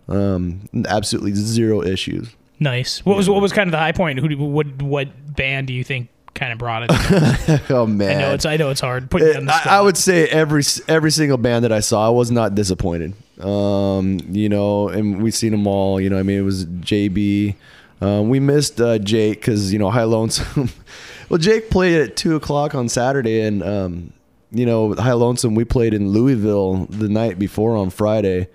Um, 0.08 0.68
absolutely 0.88 1.32
zero 1.34 1.82
issues. 1.82 2.34
nice. 2.58 3.04
What 3.04 3.16
was 3.16 3.28
what 3.28 3.42
was 3.42 3.52
kind 3.52 3.68
of 3.68 3.72
the 3.72 3.78
high 3.78 3.92
point? 3.92 4.18
Who 4.18 4.28
do- 4.28 4.38
what 4.38 4.66
what 4.82 5.08
band 5.36 5.66
do 5.66 5.72
you 5.74 5.84
think 5.84 6.08
kind 6.34 6.52
of 6.52 6.58
brought 6.58 6.84
it? 6.84 6.90
Oh 7.70 7.86
man, 7.86 8.16
I 8.16 8.20
know 8.20 8.34
it's 8.34 8.46
I 8.46 8.56
know 8.56 8.70
it's 8.70 8.80
hard 8.80 9.10
putting 9.10 9.28
you 9.28 9.34
on 9.34 9.44
the 9.46 9.52
I. 9.54 9.78
I 9.78 9.80
would 9.82 9.96
say 9.96 10.26
every 10.28 10.62
every 10.88 11.10
single 11.10 11.36
band 11.38 11.64
that 11.64 11.72
I 11.72 11.80
saw, 11.80 12.06
I 12.06 12.10
was 12.10 12.30
not 12.30 12.54
disappointed. 12.54 13.14
Um, 13.40 14.20
you 14.30 14.48
know, 14.48 14.88
and 14.88 15.22
we've 15.22 15.34
seen 15.34 15.50
them 15.52 15.66
all. 15.66 16.00
You 16.00 16.08
know, 16.10 16.18
I 16.18 16.22
mean, 16.22 16.38
it 16.38 16.42
was 16.42 16.64
JB. 16.66 17.54
Um, 18.00 18.28
we 18.28 18.40
missed 18.40 18.80
uh, 18.80 18.98
Jake 18.98 19.40
because 19.40 19.72
you 19.72 19.78
know 19.78 19.90
High 19.90 20.04
Lonesome. 20.04 20.70
well, 21.28 21.38
Jake 21.38 21.70
played 21.70 22.00
at 22.00 22.16
two 22.16 22.36
o'clock 22.36 22.74
on 22.74 22.88
Saturday, 22.88 23.40
and 23.40 23.62
um, 23.62 24.12
you 24.54 24.66
know 24.66 24.94
High 24.94 25.12
Lonesome. 25.12 25.54
We 25.54 25.64
played 25.64 25.94
in 25.94 26.08
Louisville 26.08 26.86
the 26.86 27.08
night 27.08 27.38
before 27.38 27.76
on 27.76 27.90
Friday, 27.90 28.48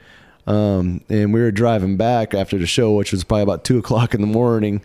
um, 0.47 1.01
and 1.09 1.33
we 1.33 1.41
were 1.41 1.51
driving 1.51 1.97
back 1.97 2.33
after 2.33 2.57
the 2.57 2.65
show, 2.65 2.93
which 2.93 3.11
was 3.11 3.23
probably 3.23 3.43
about 3.43 3.63
two 3.63 3.77
o'clock 3.77 4.13
in 4.13 4.21
the 4.21 4.27
morning. 4.27 4.81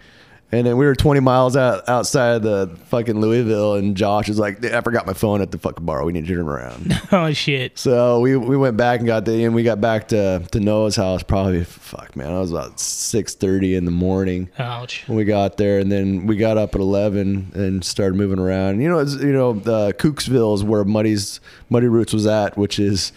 And 0.53 0.67
then 0.67 0.77
we 0.77 0.87
were 0.87 0.95
20 0.95 1.19
miles 1.21 1.57
out 1.57 1.89
outside 1.89 2.37
of 2.37 2.43
the 2.43 2.77
fucking 2.87 3.21
Louisville, 3.21 3.75
and 3.75 3.97
Josh 3.97 4.29
was 4.29 4.39
like, 4.39 4.65
"I 4.65 4.81
forgot 4.83 5.05
my 5.05 5.13
phone 5.13 5.41
at 5.41 5.51
the 5.51 5.59
fucking 5.59 5.85
bar. 5.85 6.05
We 6.05 6.13
need 6.13 6.27
to 6.27 6.35
turn 6.35 6.47
around." 6.47 7.01
oh 7.13 7.33
shit. 7.33 7.77
so 7.79 8.21
we 8.21 8.37
we 8.37 8.57
went 8.57 8.77
back 8.77 9.01
and 9.01 9.07
got 9.07 9.25
the 9.25 9.45
and 9.45 9.55
we 9.55 9.65
got 9.65 9.81
back 9.81 10.09
to 10.09 10.47
to 10.53 10.61
Noah's 10.61 10.95
house. 10.95 11.23
Probably 11.25 11.65
fuck 11.65 12.15
man, 12.15 12.33
I 12.33 12.39
was 12.39 12.53
about 12.53 12.77
6:30 12.77 13.75
in 13.75 13.85
the 13.85 13.91
morning 13.91 14.49
Ouch. 14.59 15.03
when 15.09 15.17
we 15.17 15.25
got 15.25 15.57
there, 15.57 15.79
and 15.81 15.91
then 15.91 16.27
we 16.27 16.37
got 16.37 16.57
up 16.57 16.75
at 16.75 16.81
11 16.81 17.51
and 17.55 17.85
started 17.85 18.15
moving 18.15 18.39
around. 18.39 18.81
You 18.81 18.89
know, 18.89 18.99
it's, 19.01 19.15
you 19.15 19.33
know, 19.33 19.51
uh, 19.51 19.93
Cookeville 19.93 20.55
is 20.55 20.63
where 20.63 20.85
Muddy's 20.85 21.41
Muddy 21.69 21.89
Roots 21.89 22.13
was 22.13 22.27
at, 22.27 22.57
which 22.57 22.79
is 22.79 23.13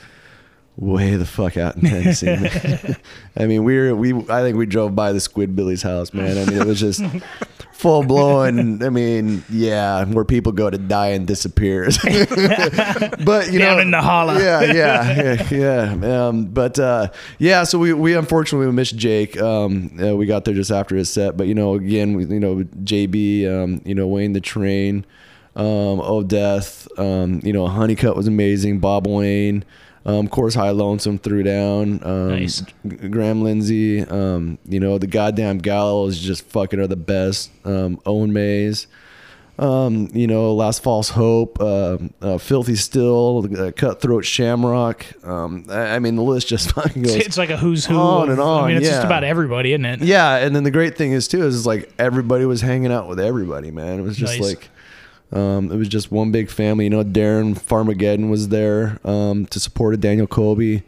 way 0.77 1.15
the 1.15 1.25
fuck 1.25 1.57
out 1.57 1.75
in 1.75 1.81
Tennessee. 1.81 2.95
I 3.37 3.47
mean, 3.47 3.63
we 3.63 3.77
were 3.77 3.95
we 3.95 4.13
I 4.29 4.41
think 4.41 4.57
we 4.57 4.65
drove 4.65 4.95
by 4.95 5.11
the 5.11 5.19
Squidbillies 5.19 5.83
house, 5.83 6.13
man. 6.13 6.37
I 6.37 6.49
mean, 6.49 6.61
it 6.61 6.67
was 6.67 6.79
just 6.79 7.03
full 7.73 8.03
blown. 8.03 8.83
I 8.83 8.89
mean, 8.89 9.43
yeah, 9.49 10.05
where 10.05 10.23
people 10.23 10.51
go 10.51 10.69
to 10.69 10.77
die 10.77 11.09
and 11.09 11.27
disappear. 11.27 11.85
but 12.05 13.51
you 13.51 13.59
Down 13.59 13.77
know, 13.77 13.79
in 13.79 13.91
the 13.91 14.01
holla. 14.01 14.39
yeah, 14.39 14.61
yeah, 14.61 15.43
yeah, 15.51 15.93
yeah. 15.99 16.27
Um, 16.27 16.45
but 16.45 16.77
uh, 16.79 17.09
yeah, 17.39 17.63
so 17.63 17.79
we 17.79 17.93
we 17.93 18.13
unfortunately 18.13 18.71
missed 18.71 18.95
Jake. 18.95 19.39
Um, 19.41 19.97
uh, 20.01 20.15
we 20.15 20.27
got 20.27 20.45
there 20.45 20.53
just 20.53 20.71
after 20.71 20.95
his 20.95 21.09
set, 21.09 21.37
but 21.37 21.47
you 21.47 21.55
know, 21.55 21.73
again, 21.73 22.15
we, 22.15 22.25
you 22.25 22.39
know, 22.39 22.57
JB, 22.57 23.47
um, 23.49 23.81
you 23.83 23.95
know, 23.95 24.07
Wayne 24.07 24.33
the 24.33 24.41
Train, 24.41 25.05
um, 25.55 26.01
Oh 26.01 26.23
Death, 26.23 26.87
um, 26.99 27.41
you 27.43 27.51
know, 27.53 27.67
Honeycutt 27.67 28.15
was 28.15 28.27
amazing. 28.27 28.79
Bob 28.79 29.07
Wayne. 29.07 29.65
Um, 30.07 30.25
of 30.25 30.31
course, 30.31 30.55
High 30.55 30.69
Lonesome 30.71 31.19
threw 31.19 31.43
down. 31.43 31.99
Um, 32.03 32.29
Nice. 32.29 32.63
Graham 32.87 33.43
Lindsey. 33.43 34.01
Um, 34.01 34.57
you 34.65 34.79
know, 34.79 34.97
the 34.97 35.05
goddamn 35.05 35.57
Gallows 35.59 36.17
just 36.17 36.45
fucking 36.45 36.79
are 36.79 36.87
the 36.87 36.95
best. 36.95 37.51
Um, 37.65 37.99
Owen 38.05 38.31
Mays. 38.33 38.87
Um, 39.59 40.09
you 40.13 40.27
know, 40.27 40.53
Last 40.53 40.83
False 40.83 41.09
Hope, 41.09 41.59
uh, 41.59 41.97
uh, 42.21 42.37
Filthy 42.37 42.75
Still, 42.75 43.47
uh, 43.59 43.71
Cutthroat 43.71 44.23
Shamrock. 44.23 45.03
Um, 45.25 45.65
I, 45.67 45.95
I 45.95 45.99
mean, 45.99 46.15
the 46.15 46.21
list 46.21 46.47
just 46.47 46.71
fucking 46.75 47.01
goes. 47.01 47.15
It's 47.15 47.37
like 47.39 47.49
a 47.49 47.57
who's 47.57 47.83
who. 47.85 47.97
On 47.97 48.29
and 48.29 48.39
on, 48.39 48.65
I 48.65 48.67
mean, 48.67 48.77
it's 48.77 48.87
just 48.87 49.03
about 49.03 49.23
everybody, 49.23 49.73
isn't 49.73 49.83
it? 49.85 50.01
Yeah, 50.03 50.35
and 50.37 50.55
then 50.55 50.63
the 50.63 50.69
great 50.71 50.95
thing 50.95 51.11
is 51.11 51.27
too 51.27 51.43
is, 51.43 51.55
is 51.55 51.65
like 51.65 51.91
everybody 51.97 52.45
was 52.45 52.61
hanging 52.61 52.91
out 52.91 53.07
with 53.09 53.19
everybody, 53.19 53.71
man. 53.71 53.99
It 53.99 54.03
was 54.03 54.15
just 54.15 54.39
Nice. 54.39 54.47
like 54.47 54.69
um, 55.31 55.71
it 55.71 55.75
was 55.77 55.87
just 55.87 56.11
one 56.11 56.31
big 56.31 56.49
family. 56.49 56.85
You 56.85 56.89
know, 56.89 57.03
Darren 57.03 57.59
Farmageddon 57.59 58.29
was 58.29 58.49
there 58.49 58.99
um, 59.03 59.45
to 59.47 59.59
support 59.59 59.99
Daniel 59.99 60.27
Kobe. 60.27 60.83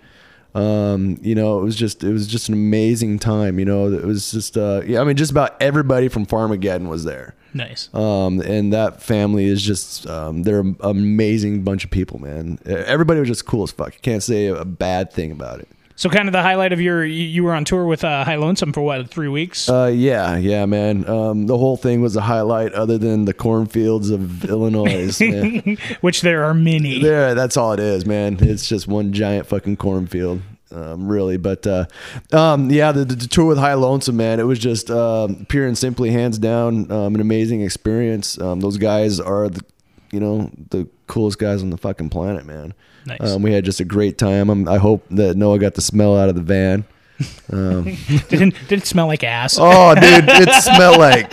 Um, 0.55 1.19
you 1.21 1.35
know, 1.35 1.59
it 1.59 1.63
was 1.63 1.75
just 1.75 2.03
it 2.03 2.11
was 2.11 2.27
just 2.27 2.47
an 2.47 2.53
amazing 2.53 3.19
time. 3.19 3.59
You 3.59 3.65
know, 3.65 3.91
it 3.91 4.05
was 4.05 4.31
just 4.31 4.57
uh, 4.57 4.81
yeah. 4.85 5.01
I 5.01 5.03
mean, 5.03 5.17
just 5.17 5.31
about 5.31 5.61
everybody 5.61 6.07
from 6.07 6.25
Farmageddon 6.25 6.87
was 6.87 7.03
there. 7.03 7.35
Nice. 7.53 7.93
Um, 7.93 8.41
and 8.41 8.73
that 8.73 9.01
family 9.01 9.45
is 9.45 9.61
just 9.61 10.07
um, 10.07 10.43
they're 10.43 10.59
an 10.61 10.77
amazing 10.81 11.63
bunch 11.63 11.83
of 11.83 11.91
people, 11.91 12.19
man. 12.19 12.59
Everybody 12.65 13.19
was 13.19 13.29
just 13.29 13.45
cool 13.45 13.63
as 13.63 13.71
fuck. 13.71 13.93
You 13.93 13.99
can't 14.01 14.23
say 14.23 14.47
a 14.47 14.65
bad 14.65 15.11
thing 15.11 15.31
about 15.31 15.59
it. 15.59 15.67
So, 15.99 16.09
kind 16.09 16.29
of 16.29 16.31
the 16.31 16.41
highlight 16.41 16.71
of 16.71 16.79
your, 16.79 17.03
you, 17.03 17.43
were 17.43 17.53
on 17.53 17.65
tour 17.65 17.83
with 17.83 18.05
uh, 18.05 18.23
High 18.23 18.37
Lonesome 18.37 18.71
for 18.71 18.79
what, 18.79 19.09
three 19.09 19.27
weeks? 19.27 19.67
Uh, 19.67 19.91
yeah, 19.93 20.37
yeah, 20.37 20.65
man. 20.65 21.05
Um, 21.09 21.45
the 21.45 21.57
whole 21.57 21.75
thing 21.75 21.99
was 22.01 22.15
a 22.15 22.21
highlight, 22.21 22.71
other 22.71 22.97
than 22.97 23.25
the 23.25 23.33
cornfields 23.33 24.09
of 24.09 24.45
Illinois. 24.49 25.19
Which 25.99 26.21
there 26.21 26.45
are 26.45 26.53
many. 26.53 27.01
There, 27.01 27.35
that's 27.35 27.57
all 27.57 27.73
it 27.73 27.81
is, 27.81 28.05
man. 28.05 28.37
It's 28.39 28.65
just 28.65 28.87
one 28.87 29.11
giant 29.11 29.47
fucking 29.47 29.75
cornfield, 29.75 30.41
um, 30.71 31.09
really. 31.09 31.35
But 31.35 31.67
uh, 31.67 31.87
um, 32.31 32.71
yeah, 32.71 32.93
the, 32.93 33.03
the 33.03 33.27
tour 33.27 33.47
with 33.47 33.57
High 33.57 33.73
Lonesome, 33.73 34.15
man, 34.15 34.39
it 34.39 34.43
was 34.43 34.59
just 34.59 34.89
um, 34.89 35.45
pure 35.49 35.67
and 35.67 35.77
simply, 35.77 36.11
hands 36.11 36.37
down, 36.37 36.89
um, 36.93 37.13
an 37.13 37.19
amazing 37.19 37.59
experience. 37.59 38.39
Um, 38.39 38.61
those 38.61 38.77
guys 38.77 39.19
are 39.19 39.49
the, 39.49 39.65
you 40.13 40.21
know, 40.21 40.49
the 40.69 40.87
coolest 41.09 41.39
guys 41.39 41.61
on 41.61 41.69
the 41.69 41.77
fucking 41.77 42.09
planet, 42.09 42.45
man. 42.45 42.73
Nice. 43.05 43.19
Um, 43.21 43.41
we 43.41 43.51
had 43.51 43.65
just 43.65 43.81
a 43.81 43.85
great 43.85 44.17
time. 44.17 44.49
Um, 44.49 44.67
I 44.67 44.77
hope 44.77 45.05
that 45.09 45.35
Noah 45.35 45.59
got 45.59 45.73
the 45.73 45.81
smell 45.81 46.17
out 46.17 46.29
of 46.29 46.35
the 46.35 46.41
van. 46.41 46.85
Didn't, 47.49 48.55
did 48.69 48.79
it 48.79 48.85
smell 48.85 49.07
like 49.07 49.25
ass? 49.25 49.57
Oh, 49.59 49.93
dude, 49.93 50.23
it 50.27 50.53
smelled 50.63 50.99
like. 50.99 51.29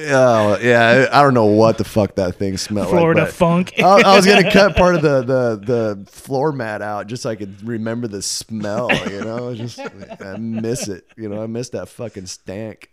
Oh 0.00 0.58
yeah, 0.58 1.06
I 1.12 1.22
don't 1.22 1.34
know 1.34 1.44
what 1.44 1.78
the 1.78 1.84
fuck 1.84 2.16
that 2.16 2.34
thing 2.34 2.56
smelled 2.56 2.88
Florida 2.88 3.22
like. 3.22 3.32
funk. 3.32 3.74
I, 3.78 4.02
I 4.04 4.16
was 4.16 4.26
gonna 4.26 4.50
cut 4.50 4.74
part 4.76 4.96
of 4.96 5.02
the, 5.02 5.22
the 5.22 5.94
the 6.04 6.10
floor 6.10 6.50
mat 6.50 6.82
out 6.82 7.06
just 7.06 7.22
so 7.22 7.30
I 7.30 7.36
could 7.36 7.62
remember 7.62 8.08
the 8.08 8.20
smell. 8.20 8.90
You 9.08 9.20
know, 9.24 9.54
just 9.54 9.78
I 9.78 10.36
miss 10.36 10.88
it. 10.88 11.06
You 11.16 11.28
know, 11.28 11.40
I 11.44 11.46
miss 11.46 11.68
that 11.70 11.88
fucking 11.88 12.26
stank. 12.26 12.90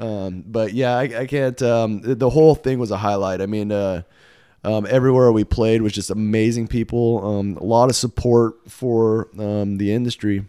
Um, 0.00 0.42
but 0.44 0.72
yeah, 0.72 0.96
I, 0.96 1.02
I 1.02 1.26
can't. 1.26 1.62
Um, 1.62 2.00
the 2.00 2.16
the 2.16 2.30
whole 2.30 2.56
thing 2.56 2.80
was 2.80 2.90
a 2.90 2.96
highlight. 2.96 3.40
I 3.40 3.46
mean, 3.46 3.70
uh, 3.70 4.02
um, 4.64 4.86
everywhere 4.88 5.32
we 5.32 5.44
played 5.44 5.82
was 5.82 5.92
just 5.92 6.10
amazing 6.10 6.68
people. 6.68 7.24
Um, 7.24 7.56
a 7.56 7.64
lot 7.64 7.90
of 7.90 7.96
support 7.96 8.54
for 8.70 9.28
um, 9.38 9.78
the 9.78 9.92
industry 9.92 10.44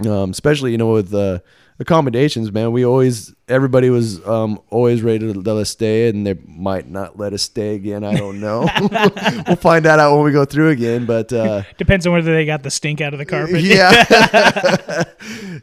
um, 0.00 0.30
especially 0.30 0.72
you 0.72 0.78
know 0.78 0.92
with 0.92 1.14
uh, 1.14 1.40
accommodations, 1.80 2.52
man. 2.52 2.72
We 2.72 2.84
always 2.84 3.34
everybody 3.48 3.90
was 3.90 4.24
um, 4.26 4.60
always 4.70 5.02
ready 5.02 5.32
to 5.32 5.38
let 5.38 5.56
us 5.56 5.70
stay, 5.70 6.08
and 6.08 6.26
they 6.26 6.34
might 6.46 6.88
not 6.88 7.18
let 7.18 7.32
us 7.32 7.42
stay 7.42 7.74
again. 7.74 8.04
I 8.04 8.14
don't 8.14 8.40
know. 8.40 8.68
we'll 9.46 9.56
find 9.56 9.84
that 9.84 9.98
out 9.98 10.14
when 10.14 10.24
we 10.24 10.32
go 10.32 10.44
through 10.44 10.70
again. 10.70 11.06
But 11.06 11.32
uh, 11.32 11.62
Depends 11.78 12.06
on 12.06 12.12
whether 12.12 12.32
they 12.32 12.46
got 12.46 12.62
the 12.62 12.70
stink 12.70 13.00
out 13.00 13.12
of 13.12 13.18
the 13.18 13.26
carpet. 13.26 13.60
yeah, 13.60 15.04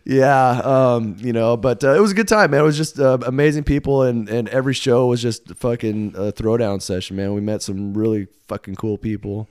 yeah, 0.06 0.62
um, 0.64 1.16
you 1.20 1.34
know. 1.34 1.58
But 1.58 1.84
uh, 1.84 1.96
it 1.96 2.02
was 2.02 2.12
a 2.12 2.16
good 2.16 2.28
time, 2.28 2.52
man. 2.52 2.62
It 2.62 2.64
was 2.64 2.78
just 2.78 3.00
uh, 3.00 3.18
amazing 3.26 3.64
people, 3.64 4.04
and 4.04 4.28
and 4.30 4.50
every 4.50 4.74
show 4.74 5.08
was 5.08 5.22
just 5.22 5.52
a 5.52 5.56
fucking 5.56 6.14
a 6.16 6.32
throwdown 6.32 6.82
session, 6.82 7.16
man. 7.16 7.34
We 7.34 7.42
met 7.42 7.62
some 7.62 7.94
really 7.94 8.28
fucking 8.48 8.76
cool 8.76 8.98
people. 8.98 9.48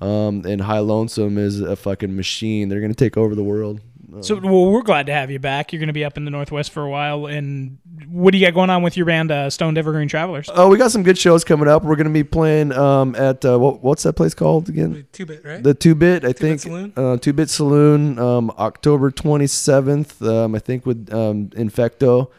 Um, 0.00 0.44
and 0.44 0.60
High 0.60 0.80
Lonesome 0.80 1.38
is 1.38 1.60
a 1.60 1.76
fucking 1.76 2.14
machine. 2.14 2.68
They're 2.68 2.80
gonna 2.80 2.94
take 2.94 3.16
over 3.16 3.34
the 3.34 3.44
world. 3.44 3.80
So, 4.20 4.36
well, 4.36 4.70
we're 4.70 4.82
glad 4.82 5.06
to 5.06 5.12
have 5.12 5.30
you 5.30 5.38
back. 5.38 5.72
You're 5.72 5.80
going 5.80 5.88
to 5.88 5.92
be 5.92 6.04
up 6.04 6.16
in 6.16 6.24
the 6.24 6.30
Northwest 6.30 6.70
for 6.70 6.82
a 6.82 6.88
while. 6.90 7.26
And 7.26 7.78
what 8.08 8.32
do 8.32 8.38
you 8.38 8.46
got 8.46 8.54
going 8.54 8.70
on 8.70 8.82
with 8.82 8.96
your 8.96 9.06
band, 9.06 9.30
uh, 9.30 9.50
Stoned 9.50 9.78
Evergreen 9.78 10.08
Travelers? 10.08 10.48
Oh, 10.52 10.68
we 10.68 10.78
got 10.78 10.90
some 10.90 11.02
good 11.02 11.18
shows 11.18 11.44
coming 11.44 11.68
up. 11.68 11.84
We're 11.84 11.96
gonna 11.96 12.10
be 12.10 12.24
playing 12.24 12.72
um, 12.72 13.14
at 13.16 13.44
uh, 13.44 13.58
what, 13.58 13.82
what's 13.82 14.02
that 14.04 14.14
place 14.14 14.34
called 14.34 14.68
again? 14.68 15.06
Two 15.12 15.26
bit, 15.26 15.44
right? 15.44 15.62
The 15.62 15.74
Two 15.74 15.94
Bit, 15.94 16.24
I 16.24 16.32
think. 16.32 16.60
Saloon? 16.60 16.92
Uh, 16.96 17.16
Two 17.16 17.32
Bit 17.32 17.50
Saloon, 17.50 18.18
um, 18.18 18.50
October 18.58 19.10
twenty 19.10 19.46
seventh. 19.46 20.20
Um, 20.22 20.54
I 20.54 20.58
think 20.58 20.86
with 20.86 21.12
um, 21.12 21.48
Infecto. 21.50 22.30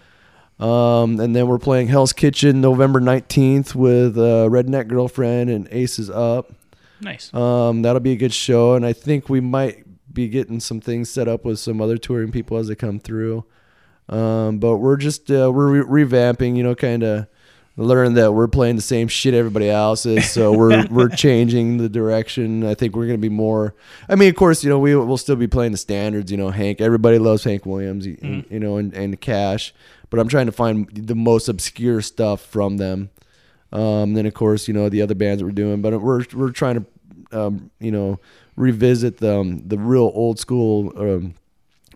Um, 0.58 1.20
and 1.20 1.36
then 1.36 1.48
we're 1.48 1.60
playing 1.60 1.88
Hell's 1.88 2.14
Kitchen 2.14 2.62
November 2.62 3.02
nineteenth 3.02 3.76
with 3.76 4.18
uh, 4.18 4.48
Redneck 4.50 4.88
Girlfriend 4.88 5.50
and 5.50 5.68
Aces 5.72 6.10
Up. 6.10 6.54
Nice. 7.02 7.34
Um, 7.34 7.82
that'll 7.82 8.00
be 8.00 8.14
a 8.14 8.16
good 8.16 8.34
show, 8.34 8.76
and 8.76 8.86
I 8.86 8.94
think 8.94 9.28
we 9.28 9.42
might 9.42 9.85
be 10.16 10.28
getting 10.28 10.60
some 10.60 10.82
things 10.82 11.10
set 11.10 11.28
up 11.28 11.46
with 11.46 11.60
some 11.60 11.80
other 11.80 11.98
touring 11.98 12.32
people 12.32 12.58
as 12.58 12.68
they 12.68 12.76
come 12.76 13.00
through. 13.00 13.46
Um, 14.10 14.60
but 14.60 14.78
we're 14.78 14.98
just 14.98 15.30
uh, 15.30 15.52
we're 15.54 15.84
re- 15.84 16.06
revamping, 16.06 16.58
you 16.58 16.64
know, 16.64 16.74
kind 16.76 17.04
of 17.04 17.28
learn 17.78 18.14
that 18.14 18.32
we're 18.32 18.48
playing 18.48 18.78
the 18.78 18.82
same 18.82 19.08
shit 19.08 19.34
everybody 19.34 19.70
else 19.70 20.06
is, 20.06 20.30
so 20.30 20.52
we're 20.58 20.86
we're 20.88 21.10
changing 21.10 21.78
the 21.78 21.90
direction. 21.90 22.66
I 22.66 22.74
think 22.76 22.96
we're 22.96 23.08
gonna 23.08 23.18
be 23.18 23.30
more. 23.30 23.76
I 24.08 24.16
mean, 24.16 24.30
of 24.30 24.36
course, 24.36 24.64
you 24.64 24.70
know, 24.70 24.80
we 24.80 24.96
will 24.96 25.18
still 25.18 25.36
be 25.36 25.48
playing 25.48 25.72
the 25.72 25.78
standards. 25.78 26.32
You 26.32 26.38
know, 26.38 26.50
Hank. 26.50 26.82
Everybody 26.82 27.20
loves 27.20 27.44
Hank 27.44 27.66
Williams. 27.66 28.06
You, 28.06 28.44
you 28.50 28.60
know, 28.60 28.78
and, 28.78 28.94
and 28.94 29.20
Cash. 29.20 29.74
But 30.10 30.20
I'm 30.20 30.28
trying 30.28 30.46
to 30.46 30.52
find 30.52 30.88
the 30.90 31.16
most 31.16 31.50
obscure 31.50 32.02
stuff 32.02 32.42
from 32.42 32.78
them. 32.78 33.10
Um, 33.72 34.14
then 34.14 34.26
of 34.26 34.34
course, 34.34 34.68
you 34.68 34.74
know 34.74 34.88
the 34.88 35.02
other 35.02 35.16
bands 35.16 35.42
that 35.42 35.46
we're 35.46 35.52
doing, 35.52 35.82
but 35.82 36.00
we're 36.00 36.24
we're 36.34 36.52
trying 36.52 36.86
to, 37.32 37.38
um, 37.38 37.72
you 37.80 37.92
know, 37.92 38.20
revisit 38.56 39.18
the 39.18 39.40
um, 39.40 39.64
the 39.68 39.78
real 39.78 40.12
old 40.14 40.40
school, 40.40 40.92
um, 40.98 41.36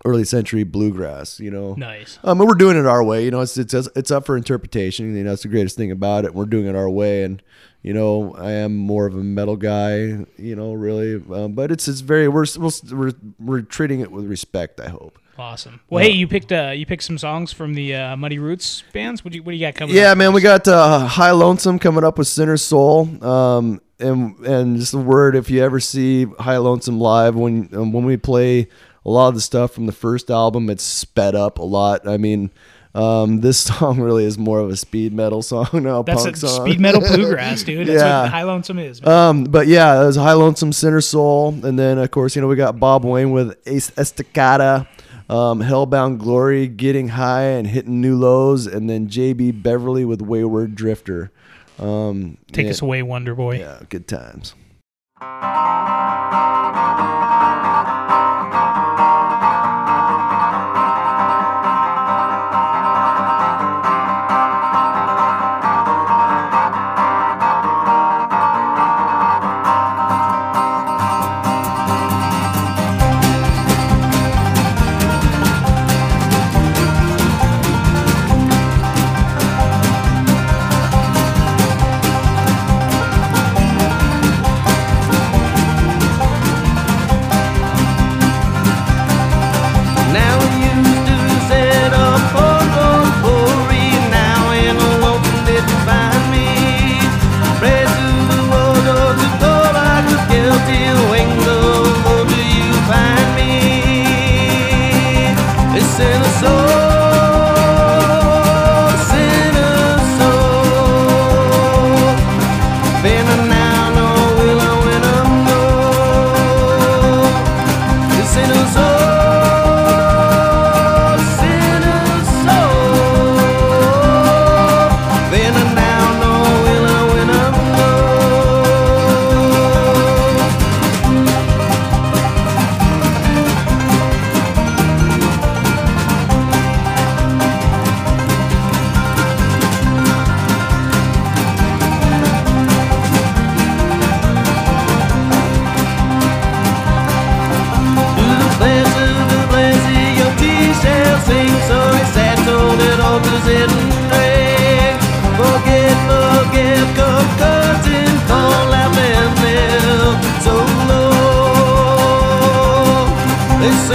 early 0.06 0.24
century 0.24 0.64
bluegrass. 0.64 1.40
You 1.40 1.52
know, 1.52 1.74
Nice. 1.76 2.20
um, 2.24 2.40
and 2.42 2.48
we're 2.50 2.56
doing 2.56 2.78
it 2.78 2.86
our 2.86 3.04
way. 3.04 3.24
You 3.26 3.32
know, 3.32 3.42
it's 3.42 3.58
it's 3.58 3.74
it's 3.74 4.12
up 4.12 4.26
for 4.26 4.38
interpretation. 4.38 5.16
You 5.16 5.24
know, 5.24 5.32
that's 5.32 5.44
the 5.44 5.50
greatest 5.50 5.76
thing 5.78 5.92
about 5.92 6.26
it. 6.26 6.34
We're 6.34 6.46
doing 6.46 6.66
it 6.68 6.76
our 6.76 6.90
way, 6.90 7.24
and 7.24 7.42
you 7.82 7.94
know, 7.94 8.34
I 8.38 8.52
am 8.52 8.76
more 8.76 9.06
of 9.06 9.14
a 9.16 9.24
metal 9.24 9.56
guy. 9.56 10.26
You 10.38 10.56
know, 10.56 10.74
really, 10.74 11.16
um, 11.34 11.54
but 11.54 11.72
it's 11.72 11.88
it's 11.88 12.02
very 12.02 12.28
we're 12.28 12.46
we're 12.58 12.72
we're, 12.92 13.12
we're 13.40 13.62
treating 13.62 14.00
it 14.02 14.12
with 14.12 14.26
respect. 14.26 14.80
I 14.80 14.90
hope. 14.90 15.20
Awesome. 15.40 15.80
Well, 15.90 16.04
hey, 16.04 16.12
you 16.12 16.28
picked 16.28 16.52
uh, 16.52 16.72
you 16.76 16.86
picked 16.86 17.04
some 17.04 17.18
songs 17.18 17.54
from 17.54 17.74
the 17.74 17.96
uh, 17.96 18.18
Muddy 18.18 18.40
Roots 18.40 18.84
bands. 18.94 19.24
What 19.24 19.32
do 19.32 19.38
you 19.38 19.44
what 19.44 19.52
do 19.54 19.58
you 19.58 19.66
got 19.66 19.76
coming? 19.76 19.96
Yeah, 19.96 20.14
man, 20.14 20.34
we 20.34 20.42
got 20.42 20.68
uh, 20.68 21.06
High 21.08 21.32
Lonesome 21.32 21.80
coming 21.80 22.04
up 22.04 22.18
with 22.18 22.28
Sinner 22.28 22.58
Soul. 22.58 23.24
Um, 23.24 23.82
and 24.00 24.38
and 24.40 24.78
just 24.78 24.94
a 24.94 24.98
word, 24.98 25.36
if 25.36 25.50
you 25.50 25.64
ever 25.64 25.80
see 25.80 26.26
High 26.40 26.58
Lonesome 26.58 27.00
live, 27.00 27.36
when 27.36 27.70
um, 27.74 27.92
when 27.94 28.06
we 28.06 28.18
play 28.18 28.68
a 29.06 29.10
lot 29.10 29.30
of 29.30 29.36
the 29.36 29.42
stuff 29.42 29.72
from 29.72 29.86
the 29.86 29.92
first 29.94 30.30
album, 30.30 30.70
it's 30.70 30.84
sped 30.84 31.36
up 31.36 31.58
a 31.60 31.64
lot. 31.64 32.08
I 32.08 32.18
mean, 32.18 32.52
um, 32.94 33.40
this 33.42 33.58
song 33.60 34.00
really 34.00 34.26
is 34.26 34.38
more 34.38 34.60
of 34.60 34.70
a 34.70 34.76
speed 34.76 35.14
metal 35.14 35.42
song, 35.42 35.68
not 35.74 36.02
a 36.02 36.04
That's 36.04 36.26
a 36.26 36.36
song. 36.36 36.66
speed 36.66 36.80
metal 36.80 37.00
bluegrass, 37.16 37.64
dude. 37.64 37.88
That's 37.88 38.02
Yeah. 38.02 38.24
what 38.24 38.32
High 38.32 38.44
Lonesome 38.44 38.80
is. 38.80 39.02
man. 39.02 39.12
Um, 39.12 39.44
but 39.46 39.68
yeah, 39.68 40.02
it 40.02 40.06
was 40.06 40.16
High 40.18 40.34
Lonesome 40.34 40.74
Sinner 40.74 41.02
Soul, 41.02 41.50
and 41.64 41.78
then 41.80 41.98
of 41.98 42.12
course 42.12 42.36
you 42.36 42.42
know 42.42 42.48
we 42.48 42.56
got 42.56 42.80
Bob 42.80 43.06
Wayne 43.06 43.32
with 43.32 43.58
Ace 43.66 43.90
Estacada, 43.92 44.88
um, 45.30 45.62
Hellbound 45.62 46.18
Glory, 46.18 46.68
Getting 46.68 47.10
High 47.10 47.44
and 47.44 47.68
Hitting 47.68 48.02
New 48.02 48.18
Lows, 48.18 48.66
and 48.68 48.90
then 48.90 49.08
JB 49.08 49.62
Beverly 49.62 50.06
with 50.06 50.22
Wayward 50.22 50.76
Drifter. 50.76 51.32
Um, 51.78 52.38
Take 52.52 52.66
yeah, 52.66 52.72
us 52.72 52.82
away, 52.82 53.04
Wonder 53.04 53.36
Boy. 53.36 53.60
Yeah, 53.60 53.80
good 53.90 54.08
times. 54.08 54.56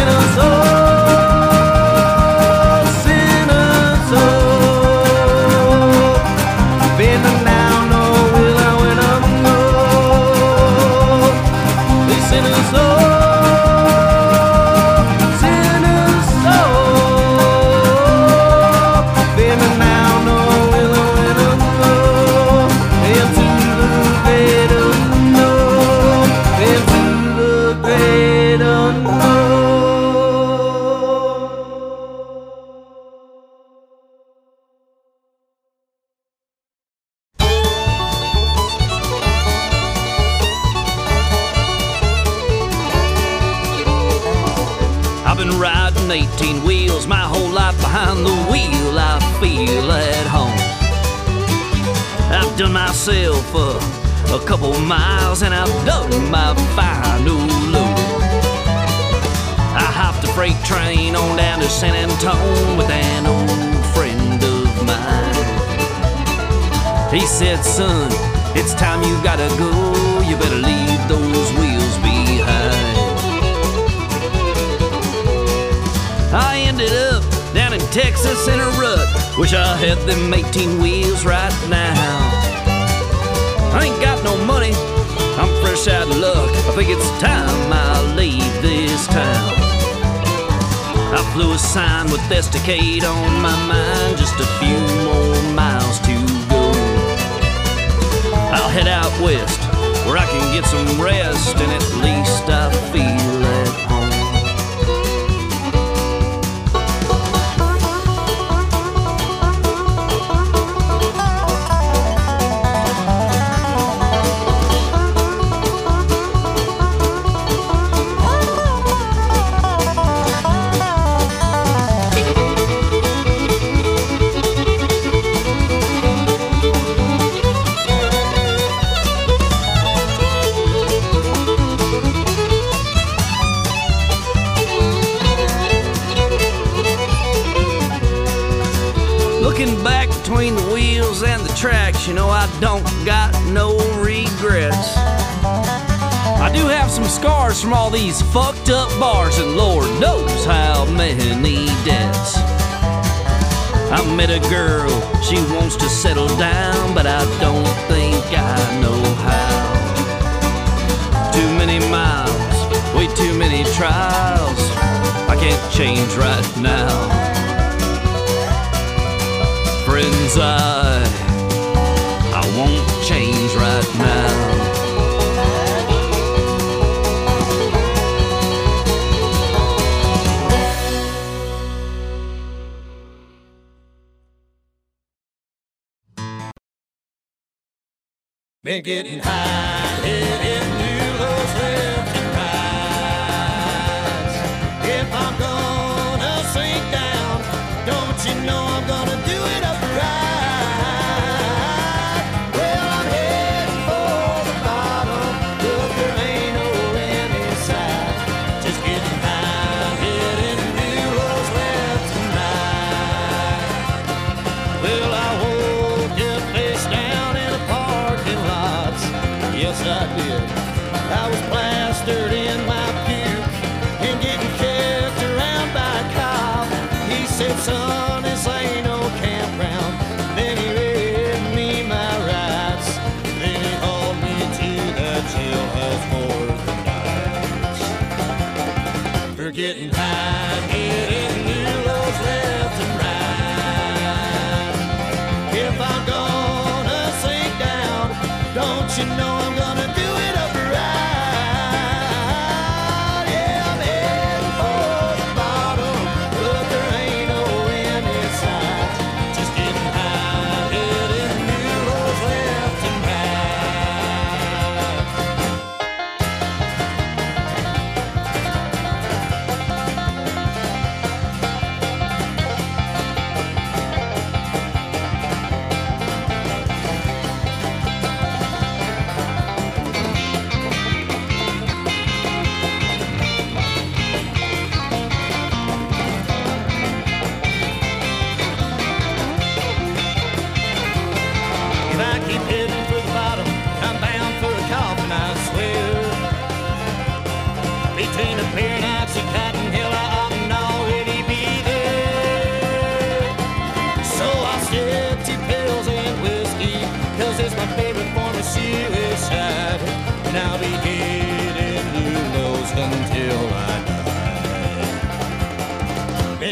quiero 0.04 0.20
solo. 0.34 0.83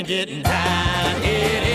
Getting 0.03 0.43
high, 0.45 1.21
hitting 1.21 1.63
new 1.67 1.72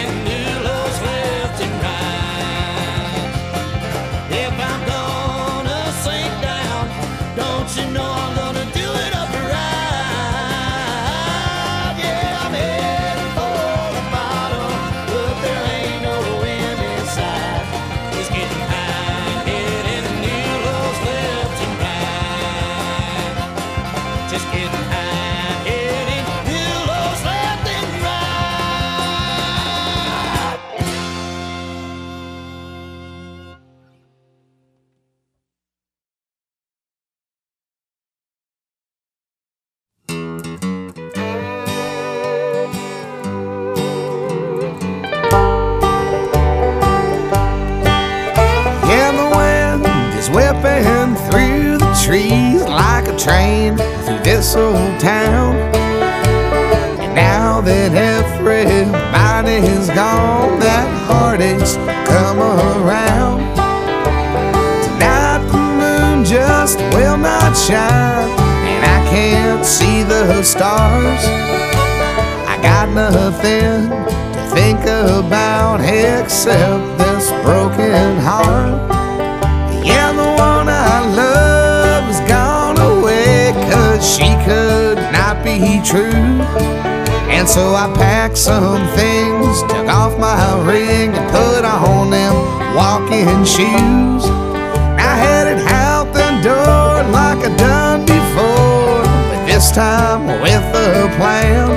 time 99.77 100.25
with 100.41 100.73
a 100.73 101.07
plan. 101.17 101.69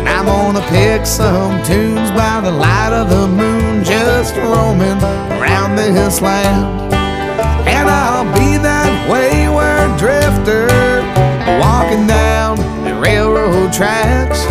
And 0.00 0.08
I'm 0.08 0.26
gonna 0.26 0.66
pick 0.70 1.06
some 1.06 1.62
tunes 1.62 2.10
by 2.10 2.40
the 2.40 2.50
light 2.50 2.92
of 2.92 3.08
the 3.10 3.28
moon, 3.28 3.84
just 3.84 4.34
roaming 4.34 4.98
around 5.38 5.76
this 5.76 6.20
land. 6.20 6.92
And 7.74 7.88
I'll 7.88 8.24
be 8.34 8.58
that 8.58 8.90
wayward 9.08 9.96
drifter, 10.00 10.66
walking 11.62 12.08
down 12.08 12.56
the 12.82 12.98
railroad 13.00 13.72
tracks. 13.72 14.44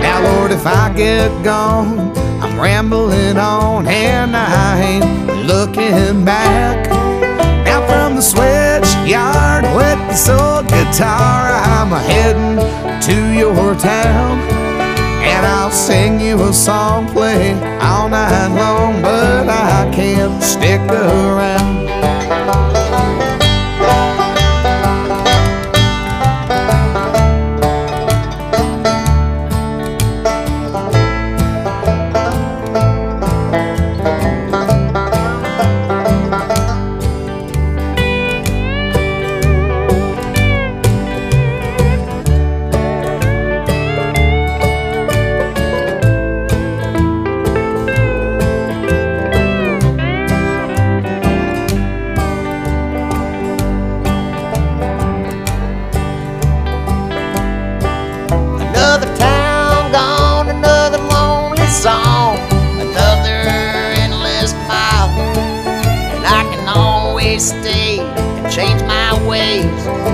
Now, 0.00 0.22
Lord, 0.22 0.52
if 0.52 0.64
I 0.64 0.92
get 0.94 1.30
gone, 1.42 2.16
I'm 2.40 2.60
rambling 2.60 3.36
on 3.36 3.88
and 3.88 4.36
I 4.36 4.80
ain't 4.80 5.44
looking 5.44 6.24
back. 6.24 6.88
Now, 7.64 7.84
from 7.88 8.14
the 8.14 8.22
sweat 8.22 8.85
yard 9.06 9.64
with 9.76 9.98
this 10.08 10.26
soul 10.26 10.62
guitar. 10.62 11.52
I'm 11.54 11.90
heading 12.10 12.58
to 13.02 13.38
your 13.38 13.74
town, 13.76 14.40
and 15.22 15.46
I'll 15.46 15.70
sing 15.70 16.20
you 16.20 16.42
a 16.42 16.52
song, 16.52 17.06
play 17.08 17.52
all 17.80 18.08
night 18.08 18.48
long, 18.48 19.00
but 19.02 19.48
I 19.48 19.88
can't 19.94 20.42
stick 20.42 20.80
around. 20.90 22.85
change. 69.56 70.05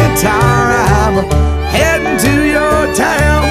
guitar, 0.00 0.72
I'm 1.00 1.16
heading 1.70 2.18
to 2.26 2.34
your 2.56 2.94
town. 2.94 3.44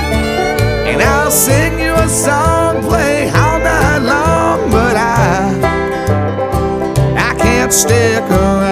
And 0.90 1.02
I'll 1.02 1.32
sing 1.32 1.80
you 1.80 1.94
a 1.94 2.08
song, 2.08 2.82
play 2.84 3.30
all 3.30 3.60
night 3.60 4.00
long, 4.00 4.72
but 4.72 4.96
I, 4.96 5.58
I 7.18 7.36
can't 7.38 7.74
stick 7.74 8.24
around. 8.30 8.63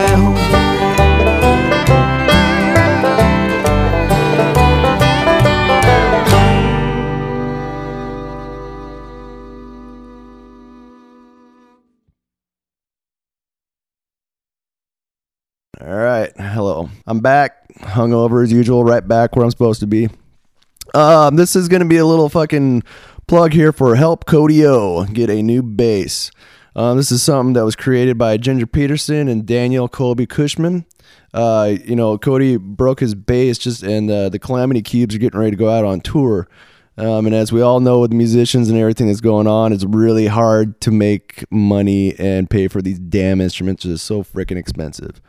hungover 17.92 18.44
as 18.44 18.52
usual, 18.52 18.84
right 18.84 19.08
back 19.08 19.36
where 19.36 19.46
I'm 19.46 19.52
supposed 19.52 19.80
to 19.82 19.88
be. 19.88 20.10
Um, 20.94 21.36
this 21.36 21.56
is 21.56 21.68
going 21.68 21.82
to 21.82 21.88
be 21.88 21.98
a 21.98 22.06
little 22.06 22.30
fucking 22.30 22.84
plug 23.28 23.54
here 23.54 23.72
for 23.72 23.96
Help 23.96 24.26
Cody 24.26 24.66
O 24.66 25.06
get 25.06 25.30
a 25.30 25.42
new 25.42 25.64
bass. 25.64 26.32
Um, 26.76 26.98
this 26.98 27.12
is 27.12 27.22
something 27.22 27.54
that 27.54 27.66
was 27.66 27.76
created 27.76 28.18
by 28.18 28.38
Ginger 28.38 28.66
Peterson 28.66 29.28
and 29.28 29.46
Danielle 29.46 29.90
Colby 29.90 30.26
Cushman. 30.26 30.86
Uh, 31.34 31.76
you 31.86 31.96
know, 31.96 32.18
Cody 32.18 32.58
broke 32.58 33.00
his 33.00 33.16
bass 33.16 33.58
just, 33.58 33.84
and 33.84 34.10
uh, 34.10 34.30
the 34.30 34.40
Calamity 34.40 34.82
Cubes 34.82 35.16
are 35.16 35.18
getting 35.18 35.40
ready 35.40 35.52
to 35.52 35.58
go 35.58 35.70
out 35.70 35.86
on 35.86 36.02
tour. 36.02 36.48
Um, 36.98 37.26
and 37.26 37.34
as 37.34 37.52
we 37.52 37.62
all 37.62 37.80
know, 37.80 38.00
with 38.00 38.12
musicians 38.12 38.70
and 38.70 38.78
everything 38.78 39.08
that's 39.08 39.22
going 39.22 39.48
on, 39.48 39.72
it's 39.72 39.86
really 39.86 40.28
hard 40.28 40.80
to 40.82 40.92
make 40.92 41.46
money 41.50 42.18
and 42.20 42.50
pay 42.50 42.68
for 42.68 42.82
these 42.82 43.00
damn 43.00 43.40
instruments. 43.42 43.84
They're 43.84 43.98
so 43.98 44.24
freaking 44.24 44.58
expensive. 44.58 45.22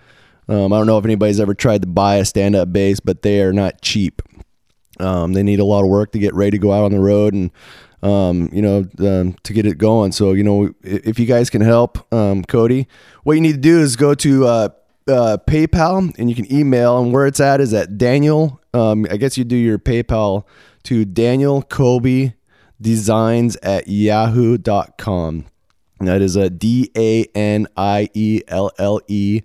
Um, 0.49 0.73
I 0.73 0.79
don't 0.79 0.87
know 0.87 0.99
if 0.99 1.05
anybody's 1.05 1.41
ever 1.41 1.55
tried 1.55 1.83
to 1.83 1.89
buy 1.89 2.17
a 2.17 2.25
stand-up 2.25 2.73
bass, 2.73 3.01
but 3.01 3.23
they 3.23 3.43
are 3.43 3.53
not 3.53 3.81
cheap. 3.81 4.23
Um, 4.99 5.33
they 5.33 5.43
need 5.43 5.61
a 5.61 5.65
lot 5.65 5.83
of 5.83 5.89
work 5.89 6.13
to 6.13 6.19
get 6.19 6.35
ready 6.35 6.53
to 6.53 6.59
go 6.59 6.73
out 6.73 6.85
on 6.85 6.93
the 6.93 7.01
road 7.01 7.35
and 7.35 7.51
um, 8.03 8.51
you 8.53 8.61
know 8.61 8.85
um, 8.99 9.37
to 9.43 9.53
get 9.53 9.67
it 9.67 9.79
going. 9.79 10.13
So 10.13 10.33
you 10.33 10.45
know 10.45 10.73
if 10.83 11.19
you 11.19 11.27
guys 11.27 11.51
can 11.51 11.63
help 11.63 12.13
um, 12.13 12.45
Cody, 12.45 12.87
what 13.25 13.35
you 13.35 13.41
need 13.41 13.53
to 13.53 13.59
do 13.59 13.81
is 13.81 13.97
go 13.97 14.15
to 14.15 14.47
uh, 14.47 14.69
uh, 15.09 15.39
PayPal 15.47 16.17
and 16.19 16.29
you 16.29 16.37
can 16.37 16.53
email 16.53 17.01
and 17.03 17.13
where 17.13 17.27
it's 17.27 17.41
at 17.41 17.61
is 17.61 17.73
at 17.73 17.99
Daniel. 17.99 18.61
Um, 18.75 19.07
I 19.11 19.17
guess 19.17 19.39
you 19.39 19.45
do 19.45 19.57
your 19.57 19.79
PayPal 19.79 20.45
to 20.85 21.05
Danielle 21.05 21.63
Colby 21.63 22.35
Designs 22.81 23.57
at 23.57 23.87
yahoo.com. 23.87 25.47
That 26.01 26.21
is 26.21 26.35
a 26.35 26.51
D 26.51 26.91
A 26.97 27.25
N 27.35 27.69
I 27.77 28.09
E 28.13 28.41
L 28.49 28.73
L 28.79 29.01
E 29.07 29.43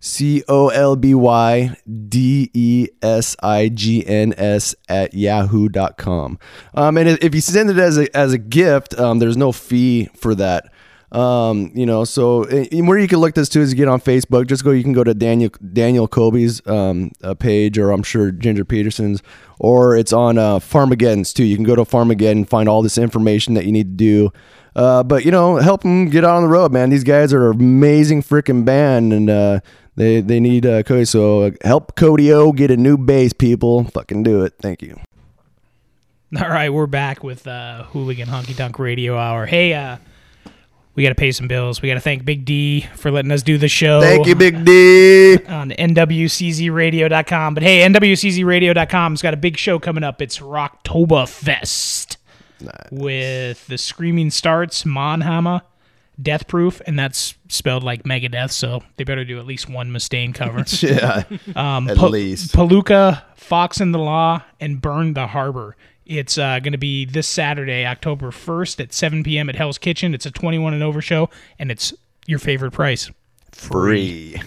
C 0.00 0.42
O 0.48 0.68
L 0.68 0.96
B 0.96 1.14
Y 1.14 1.76
D 2.08 2.50
E 2.54 2.88
S 3.02 3.36
I 3.42 3.68
G 3.68 4.04
N 4.06 4.34
S 4.36 4.74
at 4.88 5.14
yahoo.com. 5.14 6.38
Um, 6.74 6.96
and 6.96 7.08
if 7.08 7.34
you 7.34 7.40
send 7.40 7.70
it 7.70 7.78
as 7.78 7.98
a, 7.98 8.16
as 8.16 8.32
a 8.32 8.38
gift, 8.38 8.98
um, 8.98 9.18
there's 9.18 9.36
no 9.36 9.52
fee 9.52 10.06
for 10.16 10.34
that. 10.34 10.72
Um, 11.12 11.72
you 11.74 11.86
know, 11.86 12.04
so 12.04 12.44
uh, 12.44 12.64
where 12.84 12.98
you 12.98 13.08
can 13.08 13.18
look 13.18 13.34
this 13.34 13.48
too 13.48 13.60
is 13.60 13.72
you 13.72 13.76
get 13.76 13.88
on 13.88 14.00
Facebook. 14.00 14.46
Just 14.46 14.62
go, 14.62 14.70
you 14.70 14.84
can 14.84 14.92
go 14.92 15.02
to 15.02 15.12
Daniel 15.12 15.50
Danielle 15.72 16.06
Colby's 16.06 16.64
um, 16.66 17.10
uh, 17.22 17.34
page, 17.34 17.78
or 17.78 17.90
I'm 17.90 18.04
sure 18.04 18.30
Ginger 18.30 18.64
Peterson's, 18.64 19.20
or 19.58 19.96
it's 19.96 20.12
on 20.12 20.38
uh, 20.38 20.60
Farmageddon's 20.60 21.32
too. 21.32 21.44
You 21.44 21.56
can 21.56 21.64
go 21.64 21.74
to 21.74 21.82
Farmageddon 21.82 22.48
find 22.48 22.68
all 22.68 22.82
this 22.82 22.96
information 22.96 23.54
that 23.54 23.66
you 23.66 23.72
need 23.72 23.98
to 23.98 24.04
do. 24.04 24.32
Uh, 24.76 25.02
but 25.02 25.24
you 25.24 25.32
know, 25.32 25.56
help 25.56 25.82
them 25.82 26.08
get 26.08 26.24
out 26.24 26.36
on 26.36 26.42
the 26.42 26.48
road, 26.48 26.72
man. 26.72 26.90
These 26.90 27.04
guys 27.04 27.32
are 27.32 27.50
amazing 27.50 28.22
freaking 28.22 28.64
band, 28.64 29.12
and 29.12 29.28
uh, 29.28 29.60
they 30.00 30.20
they 30.22 30.40
need 30.40 30.64
uh, 30.64 30.82
Cody. 30.82 31.04
So 31.04 31.42
uh, 31.42 31.50
help 31.62 31.94
Cody 31.94 32.32
O 32.32 32.52
get 32.52 32.70
a 32.70 32.76
new 32.76 32.96
base, 32.96 33.32
people. 33.32 33.84
Fucking 33.84 34.22
do 34.22 34.42
it. 34.44 34.54
Thank 34.60 34.82
you. 34.82 34.98
All 36.40 36.48
right, 36.48 36.70
we're 36.70 36.86
back 36.86 37.22
with 37.24 37.46
uh, 37.46 37.84
Hooligan 37.84 38.28
Honky 38.28 38.56
Tonk 38.56 38.78
Radio 38.78 39.18
Hour. 39.18 39.46
Hey, 39.46 39.74
uh, 39.74 39.96
we 40.94 41.02
got 41.02 41.08
to 41.10 41.16
pay 41.16 41.32
some 41.32 41.48
bills. 41.48 41.82
We 41.82 41.88
got 41.88 41.94
to 41.94 42.00
thank 42.00 42.24
Big 42.24 42.44
D 42.44 42.82
for 42.94 43.10
letting 43.10 43.32
us 43.32 43.42
do 43.42 43.58
the 43.58 43.68
show. 43.68 44.00
Thank 44.00 44.26
you, 44.26 44.34
Big 44.34 44.64
D. 44.64 45.38
on 45.48 45.70
nwczradio.com. 45.70 47.54
But 47.54 47.62
hey, 47.62 47.80
nwczradio.com's 47.80 49.22
got 49.22 49.34
a 49.34 49.36
big 49.36 49.58
show 49.58 49.78
coming 49.78 50.04
up. 50.04 50.22
It's 50.22 50.38
Rocktoberfest 50.38 52.16
with 52.90 53.66
the 53.66 53.76
Screaming 53.76 54.30
Starts, 54.30 54.84
Monhammer, 54.84 55.62
Death 56.20 56.48
Proof, 56.48 56.80
and 56.86 56.98
that's 56.98 57.34
spelled 57.48 57.82
like 57.82 58.04
Megadeth, 58.04 58.50
so 58.52 58.82
they 58.96 59.04
better 59.04 59.24
do 59.24 59.38
at 59.38 59.46
least 59.46 59.68
one 59.68 59.90
Mustaine 59.90 60.34
cover. 60.34 60.64
Yeah, 60.80 61.22
um, 61.56 61.88
at 61.88 61.96
Pa- 61.96 62.06
least. 62.08 62.54
Palooka, 62.54 63.22
Fox 63.36 63.80
in 63.80 63.92
the 63.92 63.98
Law, 63.98 64.42
and 64.60 64.80
Burn 64.80 65.14
the 65.14 65.26
Harbor. 65.28 65.76
It's 66.06 66.38
uh, 66.38 66.58
going 66.58 66.72
to 66.72 66.78
be 66.78 67.04
this 67.04 67.28
Saturday, 67.28 67.86
October 67.86 68.30
1st 68.30 68.80
at 68.80 68.92
7 68.92 69.22
p.m. 69.22 69.48
at 69.48 69.54
Hell's 69.56 69.78
Kitchen. 69.78 70.12
It's 70.14 70.26
a 70.26 70.30
21 70.30 70.74
and 70.74 70.82
over 70.82 71.00
show, 71.00 71.30
and 71.58 71.70
it's 71.70 71.94
your 72.26 72.38
favorite 72.38 72.72
price. 72.72 73.10
Free. 73.52 74.40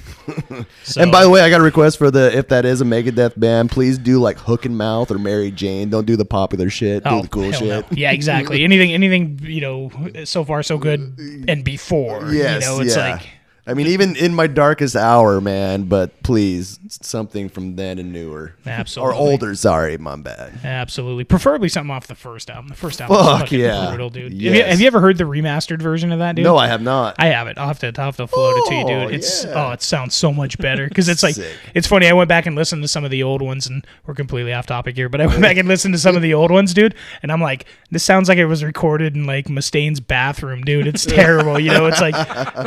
So- 0.84 1.02
and 1.02 1.12
by 1.12 1.24
the 1.24 1.30
way, 1.30 1.42
I 1.42 1.50
got 1.50 1.60
a 1.60 1.64
request 1.64 1.98
for 1.98 2.10
the 2.10 2.36
if 2.36 2.48
that 2.48 2.66
is 2.66 2.82
a 2.82 2.86
Megadeth 2.86 3.40
band, 3.40 3.70
please 3.72 3.98
do 3.98 4.20
like 4.20 4.38
Hook 4.38 4.66
in 4.66 4.76
Mouth 4.76 5.12
or 5.12 5.20
Mary 5.20 5.52
Jane. 5.52 5.90
Don't 5.90 6.06
do 6.06 6.16
the 6.16 6.26
popular 6.26 6.70
shit. 6.70 7.04
Do 7.04 7.10
oh, 7.10 7.22
the 7.22 7.28
cool 7.28 7.44
Oh, 7.46 7.52
hell 7.52 7.60
shit. 7.60 7.92
no. 7.92 7.98
Yeah, 7.98 8.12
exactly. 8.12 8.64
anything, 8.66 8.92
anything, 8.92 9.40
you 9.44 9.62
know, 9.62 9.92
so 10.24 10.44
far 10.44 10.64
so 10.64 10.78
good, 10.78 11.00
and 11.48 11.64
before. 11.64 12.32
Yes, 12.34 12.64
you 12.64 12.70
know, 12.70 12.80
it's 12.82 12.96
yeah. 12.96 13.12
like 13.12 13.30
I 13.66 13.74
mean, 13.74 13.88
even 13.88 14.16
in 14.18 14.34
my 14.36 14.48
darkest 14.48 14.96
hour, 14.96 15.40
man. 15.40 15.84
But 15.84 16.22
please, 16.24 16.80
something 16.90 17.48
from 17.50 17.76
then 17.78 17.98
and 17.98 18.12
newer, 18.12 18.56
Absolutely. 18.66 19.16
or 19.16 19.18
older. 19.18 19.56
Sorry, 19.56 19.98
my 19.98 20.16
bad. 20.18 20.60
absolutely, 20.64 21.24
preferably 21.24 21.70
something 21.70 21.92
off 21.92 22.08
the 22.08 22.16
first 22.16 22.50
album. 22.50 22.68
The 22.68 22.76
first 22.76 23.00
album, 23.02 23.18
Fuck, 23.40 23.52
yeah. 23.52 23.88
brutal, 23.90 24.10
dude. 24.10 24.34
Have, 24.34 24.42
you, 24.42 24.64
have 24.64 24.82
you 24.82 24.88
ever 24.88 25.00
heard 25.00 25.18
the 25.18 25.24
remastered 25.24 25.82
version 25.82 26.12
of 26.12 26.20
that, 26.20 26.36
dude? 26.36 26.44
No, 26.44 26.58
I 26.58 26.68
have 26.68 26.82
not. 26.82 27.16
I 27.20 27.28
have 27.28 27.48
it. 27.48 27.58
I'll 27.58 27.68
have 27.68 27.80
to, 27.80 27.88
I'll 27.98 28.06
have 28.06 28.18
to 28.18 28.28
float 28.28 28.58
it 28.58 28.70
to 28.70 28.76
you, 28.76 28.82
Oh, 28.84 29.06
dude. 29.08 29.16
It's 29.16 29.46
yeah. 29.46 29.70
oh, 29.70 29.72
it 29.72 29.82
sounds 29.82 30.14
so 30.14 30.34
much 30.34 30.58
better 30.58 30.88
because 30.90 31.08
it's 31.08 31.24
like 31.24 31.36
Sick. 31.36 31.56
it's 31.74 31.88
funny. 31.88 32.08
I 32.08 32.14
went 32.14 32.28
back 32.28 32.46
and 32.46 32.56
listened 32.58 32.82
to 32.84 32.88
some 32.90 33.06
of 33.06 33.12
the 33.12 33.24
old 33.24 33.42
ones, 33.42 33.66
and 33.68 33.88
we're 34.06 34.14
completely 34.14 34.52
off 34.52 34.66
topic 34.66 34.96
here. 34.98 35.08
But 35.08 35.22
I 35.22 35.28
went 35.28 35.42
back 35.42 35.56
and 35.58 35.68
listened 35.70 35.94
to 35.94 36.00
some 36.00 36.16
of 36.18 36.22
the 36.22 36.34
old 36.34 36.52
ones, 36.52 36.74
dude, 36.74 36.96
and 37.22 37.32
I'm 37.32 37.42
like, 37.42 37.66
this 37.92 38.04
sounds 38.04 38.28
like 38.28 38.38
it 38.40 38.46
was 38.48 38.62
recorded 38.64 39.16
in 39.16 39.26
like 39.26 39.48
Mustaine's 39.50 40.00
bathroom, 40.02 40.64
dude. 40.64 40.86
It's 40.88 41.06
terrible. 41.06 41.58
You 41.60 41.72
know, 41.72 41.86
it's 41.86 42.02
like 42.02 42.16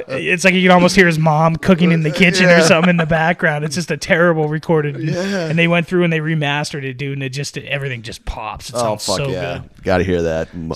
it's 0.08 0.44
like 0.44 0.54
you 0.54 0.62
can 0.62 0.70
almost 0.70 0.85
hear 0.94 1.06
his 1.06 1.18
mom 1.18 1.56
cooking 1.56 1.90
in 1.92 2.02
the 2.02 2.10
kitchen 2.10 2.46
or 2.46 2.60
something 2.62 2.90
in 2.90 2.96
the 2.96 3.06
background. 3.06 3.64
It's 3.64 3.74
just 3.74 3.90
a 3.90 3.96
terrible 3.96 4.48
recorded. 4.48 4.96
And 4.96 5.58
they 5.58 5.66
went 5.68 5.86
through 5.86 6.04
and 6.04 6.12
they 6.12 6.20
remastered 6.20 6.84
it, 6.84 6.94
dude, 6.94 7.14
and 7.14 7.22
it 7.22 7.30
just 7.30 7.56
everything 7.58 8.02
just 8.02 8.24
pops. 8.24 8.68
It 8.68 8.76
oh 8.76 8.80
sounds 8.80 9.06
fuck 9.06 9.16
so 9.16 9.28
yeah! 9.28 9.58
good. 9.58 9.82
Got 9.84 9.98
to 9.98 10.04
hear 10.04 10.22
that. 10.22 10.48
M- 10.54 10.72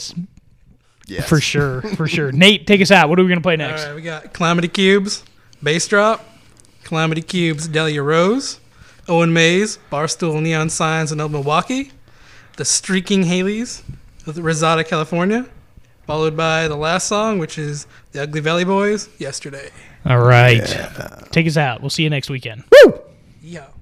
Yes. 1.07 1.29
For 1.29 1.41
sure, 1.41 1.83
for 1.83 2.07
sure. 2.07 2.31
Nate, 2.31 2.69
take 2.69 2.81
us 2.81 2.93
out. 2.93 3.09
What 3.09 3.19
are 3.19 3.25
we 3.25 3.29
gonna 3.29 3.41
play 3.41 3.57
next? 3.57 3.83
All 3.83 3.89
right, 3.89 3.97
we 3.97 4.03
got 4.03 4.33
Calamity 4.33 4.69
Cubes, 4.69 5.25
Bass 5.61 5.89
Drop, 5.89 6.25
Calamity 6.85 7.21
Cubes, 7.23 7.67
Delia 7.67 8.01
Rose, 8.01 8.61
Owen 9.09 9.33
Mays, 9.33 9.81
Barstool 9.91 10.41
Neon 10.41 10.71
Signs 10.71 11.11
in 11.11 11.21
Old 11.21 11.33
Milwaukee, 11.33 11.91
The 12.59 12.65
Streaking 12.65 13.25
Haleys 13.25 13.83
of 14.25 14.37
Rosada, 14.37 14.87
California, 14.87 15.47
followed 16.07 16.37
by 16.37 16.69
the 16.69 16.77
last 16.77 17.09
song, 17.09 17.41
which 17.41 17.59
is 17.59 17.89
The 18.13 18.23
Ugly 18.23 18.41
Valley 18.43 18.65
Boys, 18.65 19.09
Yesterday. 19.19 19.71
All 20.07 20.19
right. 20.19 20.65
Take 21.31 21.47
us 21.47 21.57
out. 21.57 21.81
We'll 21.81 21.91
see 21.91 22.03
you 22.03 22.11
next 22.11 22.31
weekend. 22.31 22.65
Yo. 23.43 23.61
I 23.63 23.80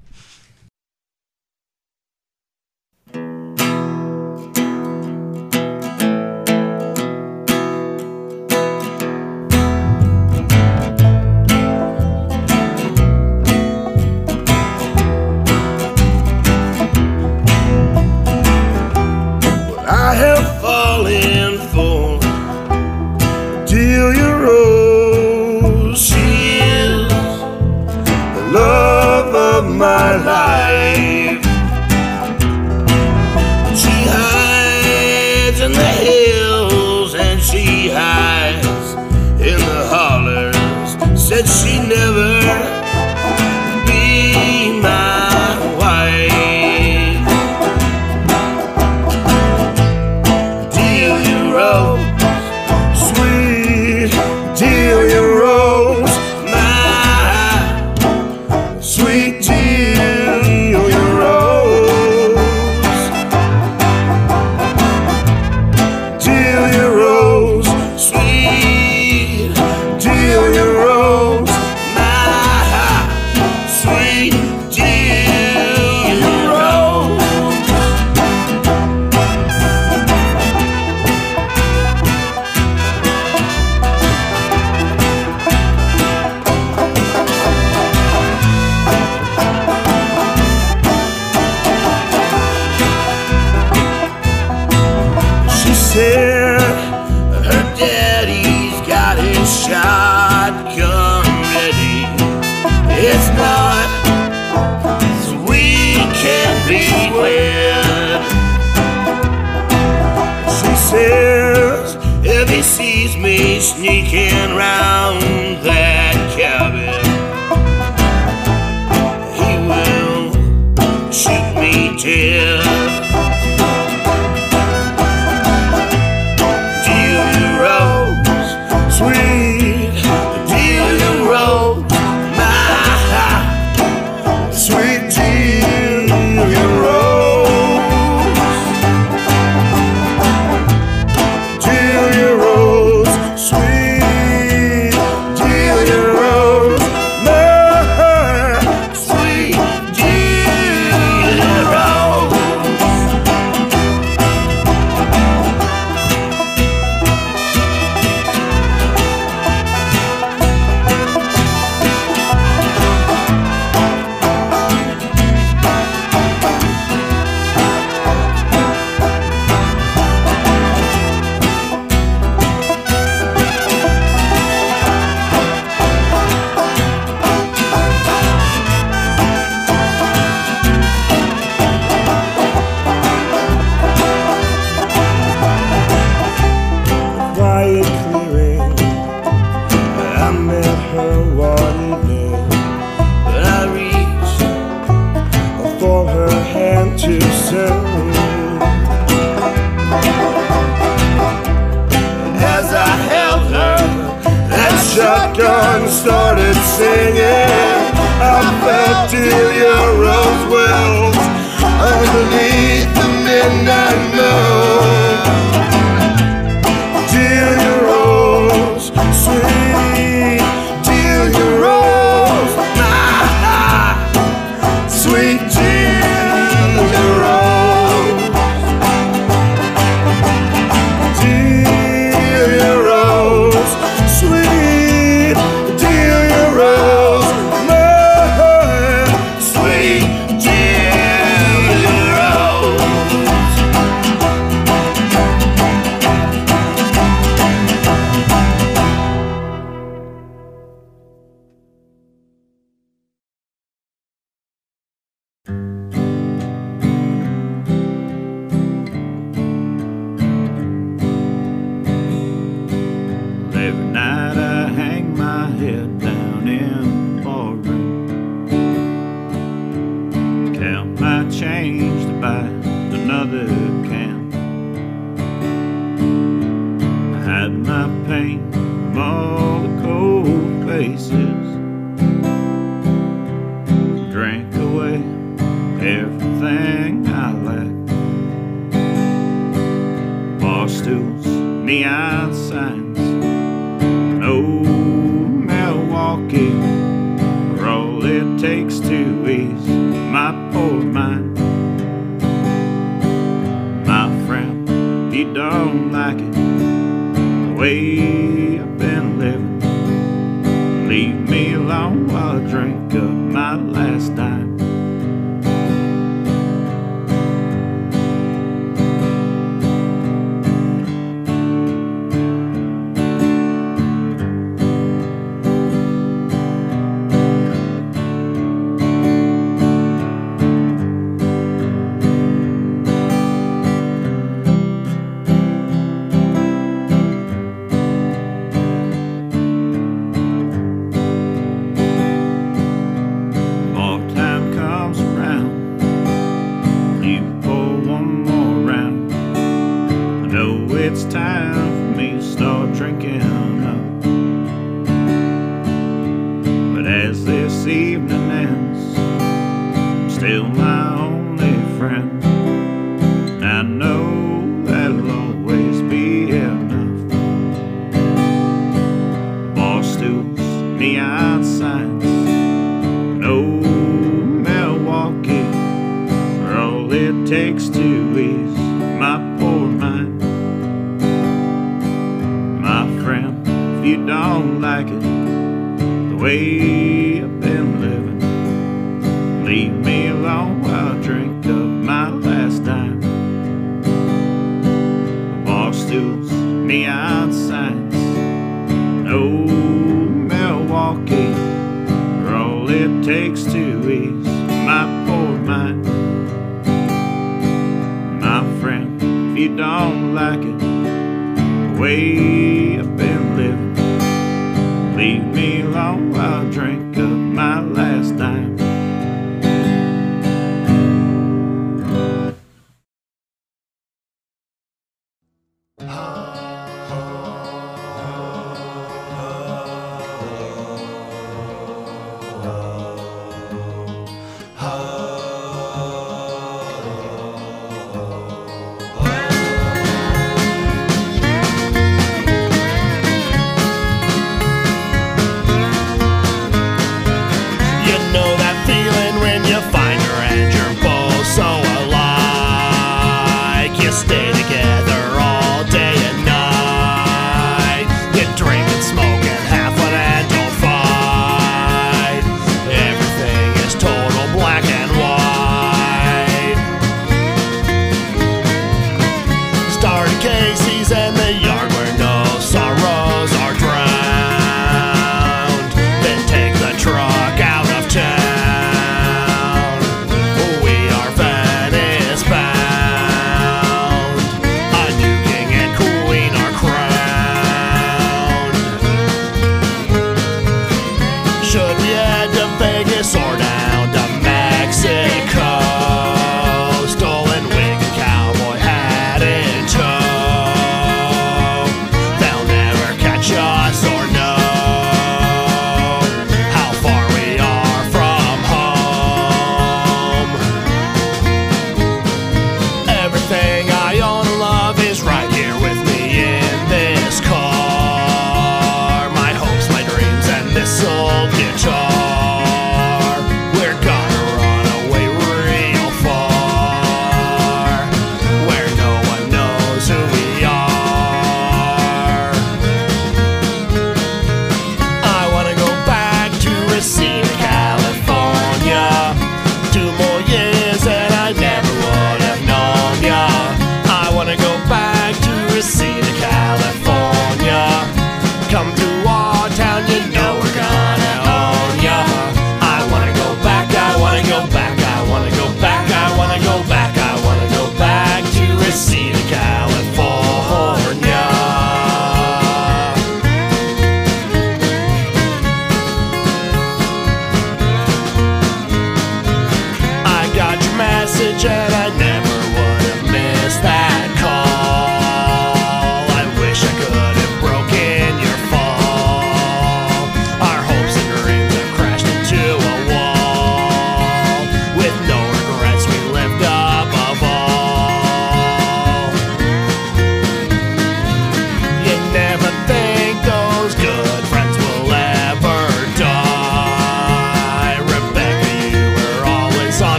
Casey's 470.21 470.91
and 470.91 471.18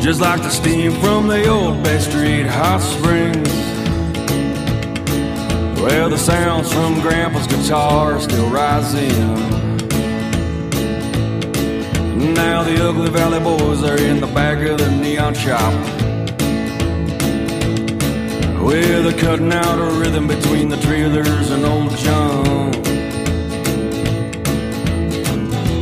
Just 0.00 0.22
like 0.22 0.40
the 0.40 0.48
steam 0.48 0.92
from 0.92 1.28
the 1.28 1.46
old 1.46 1.82
Bay 1.82 1.98
Street 1.98 2.46
hot 2.46 2.80
springs. 2.80 3.48
Well, 5.78 6.08
the 6.08 6.16
sounds 6.16 6.72
from 6.72 7.00
Grandpa's 7.02 7.46
guitar 7.46 8.18
still 8.18 8.48
rising. 8.48 9.10
Now 12.34 12.62
the 12.62 12.82
Ugly 12.82 13.10
Valley 13.10 13.40
Boys 13.40 13.84
are 13.84 13.98
in 13.98 14.20
the 14.20 14.26
back 14.28 14.66
of 14.66 14.78
the 14.78 14.90
neon 14.90 15.34
shop. 15.34 15.74
Where 18.62 19.02
they're 19.02 19.18
cutting 19.18 19.52
out 19.52 19.78
a 19.78 19.98
rhythm 20.00 20.26
between 20.26 20.70
the 20.70 20.78
trailers 20.78 21.50
and 21.50 21.64
old 21.66 21.94
John. 21.98 22.70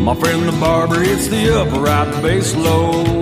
My 0.05 0.15
friend 0.17 0.49
the 0.49 0.57
barber 0.61 1.05
hits 1.05 1.29
the 1.29 1.61
upright 1.61 2.21
bass 2.21 2.57
low. 2.57 3.18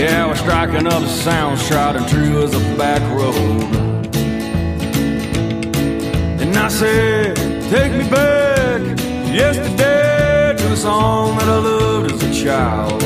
Yeah, 0.00 0.28
we're 0.28 0.34
striking 0.36 0.86
up 0.86 1.06
sounds 1.06 1.68
tried 1.68 1.94
and 1.94 2.08
true 2.08 2.42
as 2.42 2.54
a 2.54 2.76
back 2.78 3.02
road. 3.12 3.36
And 6.40 6.56
I 6.56 6.68
said, 6.68 7.36
take 7.68 7.92
me 7.92 8.08
back 8.08 8.80
yesterday 9.30 10.56
to 10.56 10.68
the 10.70 10.76
song 10.76 11.36
that 11.36 11.48
I 11.48 11.58
loved 11.58 12.12
as 12.12 12.22
a 12.22 12.44
child. 12.44 13.02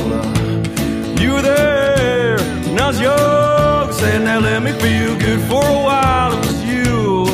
You 1.21 1.33
were 1.33 1.43
there, 1.43 2.39
and 2.39 2.79
I 2.79 2.87
was 2.87 3.01
young, 3.01 3.93
saying, 3.93 4.23
now 4.23 4.39
let 4.39 4.63
me 4.63 4.71
feel 4.71 5.19
good 5.19 5.41
for 5.49 5.67
a 5.67 5.83
while. 5.89 6.33
It 6.33 6.47
was 6.47 6.65
you 6.65 7.25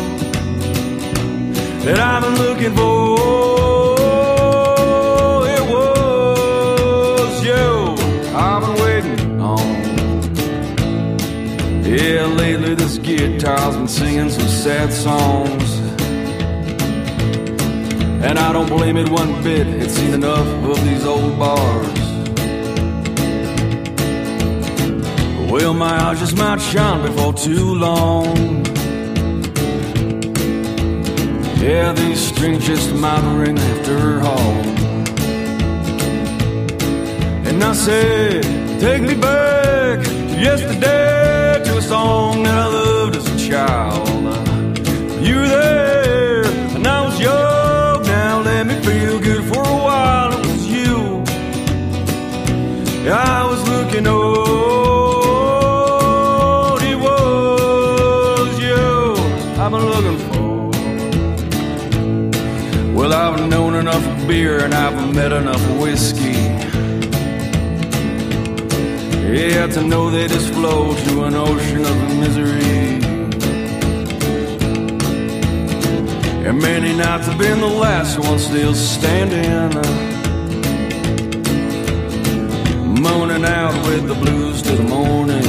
that 1.84 2.00
I've 2.00 2.22
been 2.22 2.36
looking 2.38 2.74
for. 2.74 3.79
Guitar's 13.50 13.76
been 13.76 13.88
singing 13.88 14.30
some 14.30 14.48
sad 14.48 14.92
songs. 14.92 15.78
And 18.22 18.38
I 18.38 18.52
don't 18.52 18.68
blame 18.68 18.96
it 18.96 19.08
one 19.08 19.42
bit, 19.42 19.66
it's 19.66 19.94
seen 19.94 20.14
enough 20.14 20.46
of 20.70 20.84
these 20.84 21.04
old 21.04 21.38
bars. 21.38 22.00
Well, 25.50 25.74
my 25.74 25.94
eyes 26.04 26.20
just 26.20 26.36
might 26.36 26.60
shine 26.60 27.02
before 27.02 27.32
too 27.32 27.74
long. 27.74 28.36
Yeah, 31.58 31.92
these 31.92 32.20
strings 32.20 32.64
just 32.64 32.94
might 32.94 33.24
ring 33.36 33.58
after 33.58 34.20
all. 34.20 34.60
And 37.48 37.64
I 37.64 37.72
said, 37.72 38.42
take 38.80 39.02
me 39.02 39.14
back 39.14 40.04
to 40.04 40.14
yesterday 40.40 41.62
to 41.64 41.78
a 41.78 41.82
song 41.82 42.44
that 42.44 42.58
I 42.66 42.69
child. 43.50 44.08
You 45.20 45.38
there, 45.48 46.44
and 46.74 46.86
I 46.86 47.02
was 47.06 47.20
young. 47.20 48.02
Now 48.04 48.40
let 48.42 48.66
me 48.68 48.74
feel 48.88 49.18
good 49.18 49.44
for 49.50 49.60
a 49.60 49.78
while. 49.86 50.32
It 50.38 50.46
was 50.46 50.66
you. 50.76 51.24
I 53.10 53.44
was 53.50 53.60
looking 53.68 54.06
old. 54.06 54.40
It 56.92 56.98
was 57.06 58.52
you. 58.68 59.14
I've 59.62 59.72
been 59.74 59.86
looking 59.94 60.18
for. 60.28 60.50
Well, 62.96 63.12
I've 63.12 63.40
known 63.48 63.74
enough 63.74 64.06
beer 64.28 64.56
and 64.64 64.72
I've 64.74 65.14
met 65.14 65.32
enough 65.32 65.64
whiskey. 65.80 66.38
Yeah, 69.38 69.66
to 69.74 69.82
know 69.82 70.10
they 70.10 70.26
just 70.28 70.48
flow 70.54 70.94
to 70.94 71.24
an 71.24 71.34
ocean 71.34 71.84
of 71.84 71.96
misery. 72.22 72.79
And 76.50 76.60
many 76.60 76.92
nights 76.92 77.28
have 77.28 77.38
been 77.38 77.60
the 77.60 77.68
last 77.68 78.18
one 78.18 78.36
still 78.40 78.74
standing. 78.74 79.70
Moaning 83.00 83.44
out 83.44 83.86
with 83.86 84.08
the 84.08 84.16
blues 84.16 84.60
till 84.60 84.74
the 84.74 84.82
morning. 84.82 85.44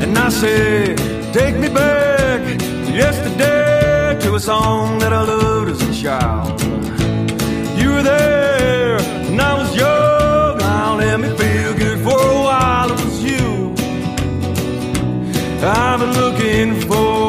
And 0.00 0.16
I 0.16 0.30
say, 0.30 0.96
take 1.34 1.56
me 1.56 1.68
back 1.68 2.40
to 2.58 2.90
yesterday 2.90 4.18
to 4.22 4.34
a 4.34 4.40
song 4.40 4.98
that 5.00 5.12
I 5.12 5.22
loved 5.22 5.68
as 5.68 5.82
a 5.82 6.02
child. 6.02 6.58
You 7.78 7.90
were 7.96 8.02
there, 8.02 8.96
and 9.28 9.38
I 9.38 9.52
was 9.58 9.76
young. 9.76 10.56
Now 10.56 10.96
let 10.96 11.20
me 11.20 11.28
feel 11.36 11.74
good 11.74 11.98
for 11.98 12.18
a 12.18 12.40
while. 12.48 12.92
It 12.92 13.04
was 13.04 13.22
you 13.22 13.74
I've 15.62 16.00
been 16.00 16.12
looking 16.12 16.80
for. 16.88 17.19